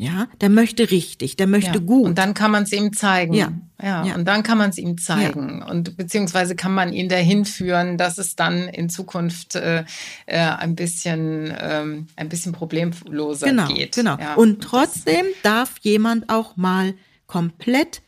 Ja, 0.00 0.28
der 0.40 0.48
möchte 0.48 0.90
richtig, 0.90 1.36
der 1.36 1.46
möchte 1.46 1.78
ja. 1.78 1.84
gut. 1.84 2.06
Und 2.06 2.16
dann 2.16 2.32
kann 2.32 2.50
man 2.50 2.62
es 2.62 2.72
ihm 2.72 2.94
zeigen. 2.94 3.34
Ja. 3.34 3.52
ja. 3.82 4.02
Ja, 4.06 4.14
und 4.14 4.24
dann 4.24 4.42
kann 4.42 4.56
man 4.56 4.70
es 4.70 4.78
ihm 4.78 4.96
zeigen. 4.96 5.58
Ja. 5.60 5.66
Und 5.66 5.98
beziehungsweise 5.98 6.56
kann 6.56 6.72
man 6.72 6.94
ihn 6.94 7.10
dahin 7.10 7.44
führen, 7.44 7.98
dass 7.98 8.16
es 8.16 8.34
dann 8.34 8.66
in 8.66 8.88
Zukunft 8.88 9.56
äh, 9.56 9.84
äh, 10.24 10.38
ein 10.38 10.74
bisschen 10.74 11.54
ähm, 11.60 12.06
ein 12.16 12.30
bisschen 12.30 12.52
problemloser 12.52 13.46
genau, 13.46 13.66
geht. 13.66 13.94
Genau. 13.94 14.16
Und 14.36 14.62
trotzdem 14.62 15.26
darf 15.42 15.74
jemand 15.82 16.30
auch 16.30 16.56
mal 16.56 16.94
komplett 17.26 18.00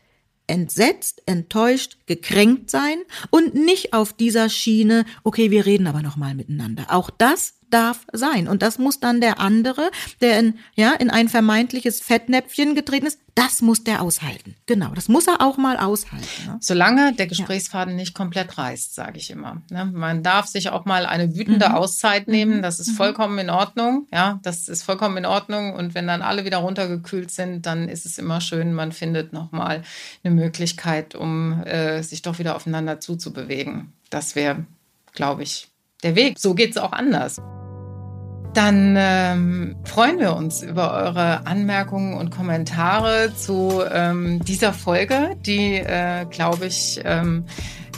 entsetzt, 0.47 1.23
enttäuscht, 1.25 1.97
gekränkt 2.05 2.69
sein 2.69 2.97
und 3.29 3.55
nicht 3.55 3.93
auf 3.93 4.13
dieser 4.13 4.49
Schiene, 4.49 5.05
okay, 5.23 5.51
wir 5.51 5.65
reden 5.65 5.87
aber 5.87 6.01
noch 6.01 6.17
mal 6.17 6.35
miteinander. 6.35 6.87
Auch 6.89 7.09
das 7.09 7.55
darf 7.73 8.05
sein. 8.11 8.47
Und 8.47 8.61
das 8.61 8.77
muss 8.77 8.99
dann 8.99 9.19
der 9.19 9.39
andere, 9.39 9.89
der 10.21 10.39
in, 10.39 10.59
ja, 10.75 10.93
in 10.93 11.09
ein 11.09 11.29
vermeintliches 11.29 12.01
Fettnäpfchen 12.01 12.75
getreten 12.75 13.07
ist, 13.07 13.19
das 13.35 13.63
muss 13.63 13.83
der 13.83 14.01
aushalten. 14.01 14.55
Genau, 14.67 14.89
das 14.93 15.09
muss 15.09 15.27
er 15.27 15.41
auch 15.41 15.57
mal 15.57 15.77
aushalten. 15.77 16.45
Ne? 16.45 16.57
Solange 16.59 17.13
der 17.13 17.25
Gesprächsfaden 17.25 17.95
ja. 17.95 18.01
nicht 18.01 18.13
komplett 18.13 18.57
reißt, 18.57 18.93
sage 18.93 19.17
ich 19.17 19.31
immer. 19.31 19.61
Ne? 19.71 19.85
Man 19.85 20.21
darf 20.21 20.45
sich 20.45 20.69
auch 20.69 20.85
mal 20.85 21.07
eine 21.07 21.35
wütende 21.35 21.69
mhm. 21.69 21.75
Auszeit 21.75 22.27
nehmen. 22.27 22.57
Mhm. 22.57 22.61
Das 22.61 22.79
ist 22.79 22.89
mhm. 22.89 22.95
vollkommen 22.95 23.39
in 23.39 23.49
Ordnung. 23.49 24.07
Ja, 24.13 24.39
das 24.43 24.67
ist 24.67 24.83
vollkommen 24.83 25.17
in 25.17 25.25
Ordnung. 25.25 25.73
Und 25.73 25.95
wenn 25.95 26.05
dann 26.05 26.21
alle 26.21 26.45
wieder 26.45 26.57
runtergekühlt 26.57 27.31
sind, 27.31 27.65
dann 27.65 27.89
ist 27.89 28.05
es 28.05 28.19
immer 28.19 28.39
schön, 28.39 28.73
man 28.73 28.91
findet 28.91 29.33
noch 29.33 29.51
mal 29.51 29.81
eine 30.23 30.35
Möglichkeit, 30.35 31.15
um 31.15 31.63
äh, 31.63 32.03
sich 32.03 32.21
doch 32.21 32.37
wieder 32.37 32.55
aufeinander 32.55 32.99
zuzubewegen. 32.99 33.93
Das 34.11 34.35
wäre, 34.35 34.65
glaube 35.13 35.41
ich, 35.41 35.69
der 36.03 36.15
Weg. 36.15 36.37
So 36.37 36.53
geht 36.53 36.71
es 36.71 36.77
auch 36.77 36.91
anders. 36.91 37.41
Dann 38.53 38.95
ähm, 38.97 39.75
freuen 39.83 40.19
wir 40.19 40.35
uns 40.35 40.61
über 40.61 40.93
eure 40.93 41.47
Anmerkungen 41.47 42.15
und 42.15 42.29
Kommentare 42.29 43.33
zu 43.35 43.81
ähm, 43.91 44.43
dieser 44.45 44.73
Folge, 44.73 45.35
die, 45.43 45.75
äh, 45.75 46.25
glaube 46.29 46.67
ich, 46.67 47.01
ähm, 47.03 47.45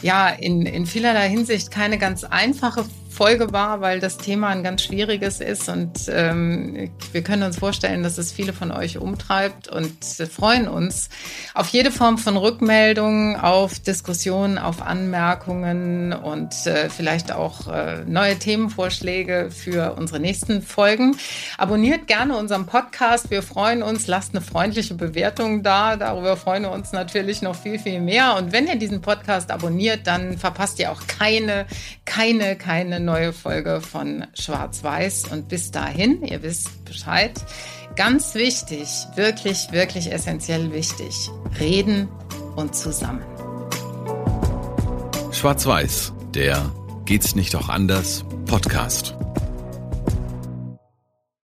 ja, 0.02 0.30
in, 0.30 0.66
in 0.66 0.86
vielerlei 0.86 1.30
Hinsicht 1.30 1.72
keine 1.72 1.98
ganz 1.98 2.24
einfache 2.24 2.86
Folge 3.16 3.54
war, 3.54 3.80
weil 3.80 4.00
das 4.02 4.18
Thema 4.18 4.50
ein 4.50 4.62
ganz 4.62 4.84
schwieriges 4.84 5.40
ist 5.40 5.70
und 5.70 6.10
ähm, 6.10 6.92
wir 7.14 7.24
können 7.24 7.44
uns 7.44 7.58
vorstellen, 7.58 8.04
dass 8.04 8.18
es 8.18 8.34
viele 8.34 8.52
von 8.52 8.72
euch 8.72 8.98
umtreibt 8.98 9.70
und 9.70 10.04
freuen 10.04 10.68
uns 10.68 11.10
auf 11.54 11.70
jede 11.70 11.92
Form 11.92 12.18
von 12.18 12.36
Rückmeldung, 12.36 13.40
auf 13.40 13.80
Diskussionen, 13.80 14.58
auf 14.58 14.82
Anmerkungen 14.82 16.12
und 16.12 16.54
äh, 16.68 16.90
vielleicht 16.90 17.32
auch 17.32 17.68
äh, 17.68 18.04
neue 18.06 18.38
Themenvorschläge 18.38 19.50
für 19.50 19.96
unsere 19.98 20.20
nächsten 20.20 20.62
Folgen. 20.62 21.16
Abonniert 21.58 22.08
gerne 22.08 22.36
unseren 22.38 22.66
Podcast. 22.66 23.32
Wir 23.32 23.42
freuen 23.42 23.82
uns. 23.82 24.08
Lasst 24.08 24.36
eine 24.36 24.42
freundliche 24.42 24.96
Bewertung 24.96 25.64
da. 25.64 25.96
Darüber 25.96 26.36
freuen 26.36 26.64
wir 26.64 26.72
uns 26.72 26.92
natürlich 26.92 27.42
noch 27.42 27.56
viel, 27.56 27.80
viel 27.80 28.02
mehr. 28.02 28.36
Und 28.36 28.52
wenn 28.52 28.68
ihr 28.68 28.76
diesen 28.76 29.02
Podcast 29.02 29.52
abonniert, 29.52 30.06
dann 30.06 30.38
verpasst 30.38 30.80
ihr 30.80 30.92
auch 30.92 31.08
keine, 31.08 31.66
keine, 32.04 32.58
keine 32.58 33.00
neue 33.06 33.32
Folge 33.32 33.82
von 33.82 34.26
Schwarz-Weiß. 34.34 35.30
Und 35.32 35.48
bis 35.48 35.72
dahin, 35.72 36.24
ihr 36.24 36.44
wisst 36.44 36.84
Bescheid. 36.86 37.34
Ganz 37.96 38.36
wichtig, 38.36 38.90
wirklich, 39.16 39.72
wirklich 39.72 40.12
essentiell 40.12 40.74
wichtig. 40.74 41.30
Reden 41.60 42.10
und 42.56 42.76
zusammen. 42.76 43.24
Schwarz-Weiß, 45.32 46.14
der 46.34 46.72
Geht's 47.06 47.36
nicht 47.36 47.56
auch 47.56 47.70
anders? 47.70 48.26
Podcast. 48.48 49.16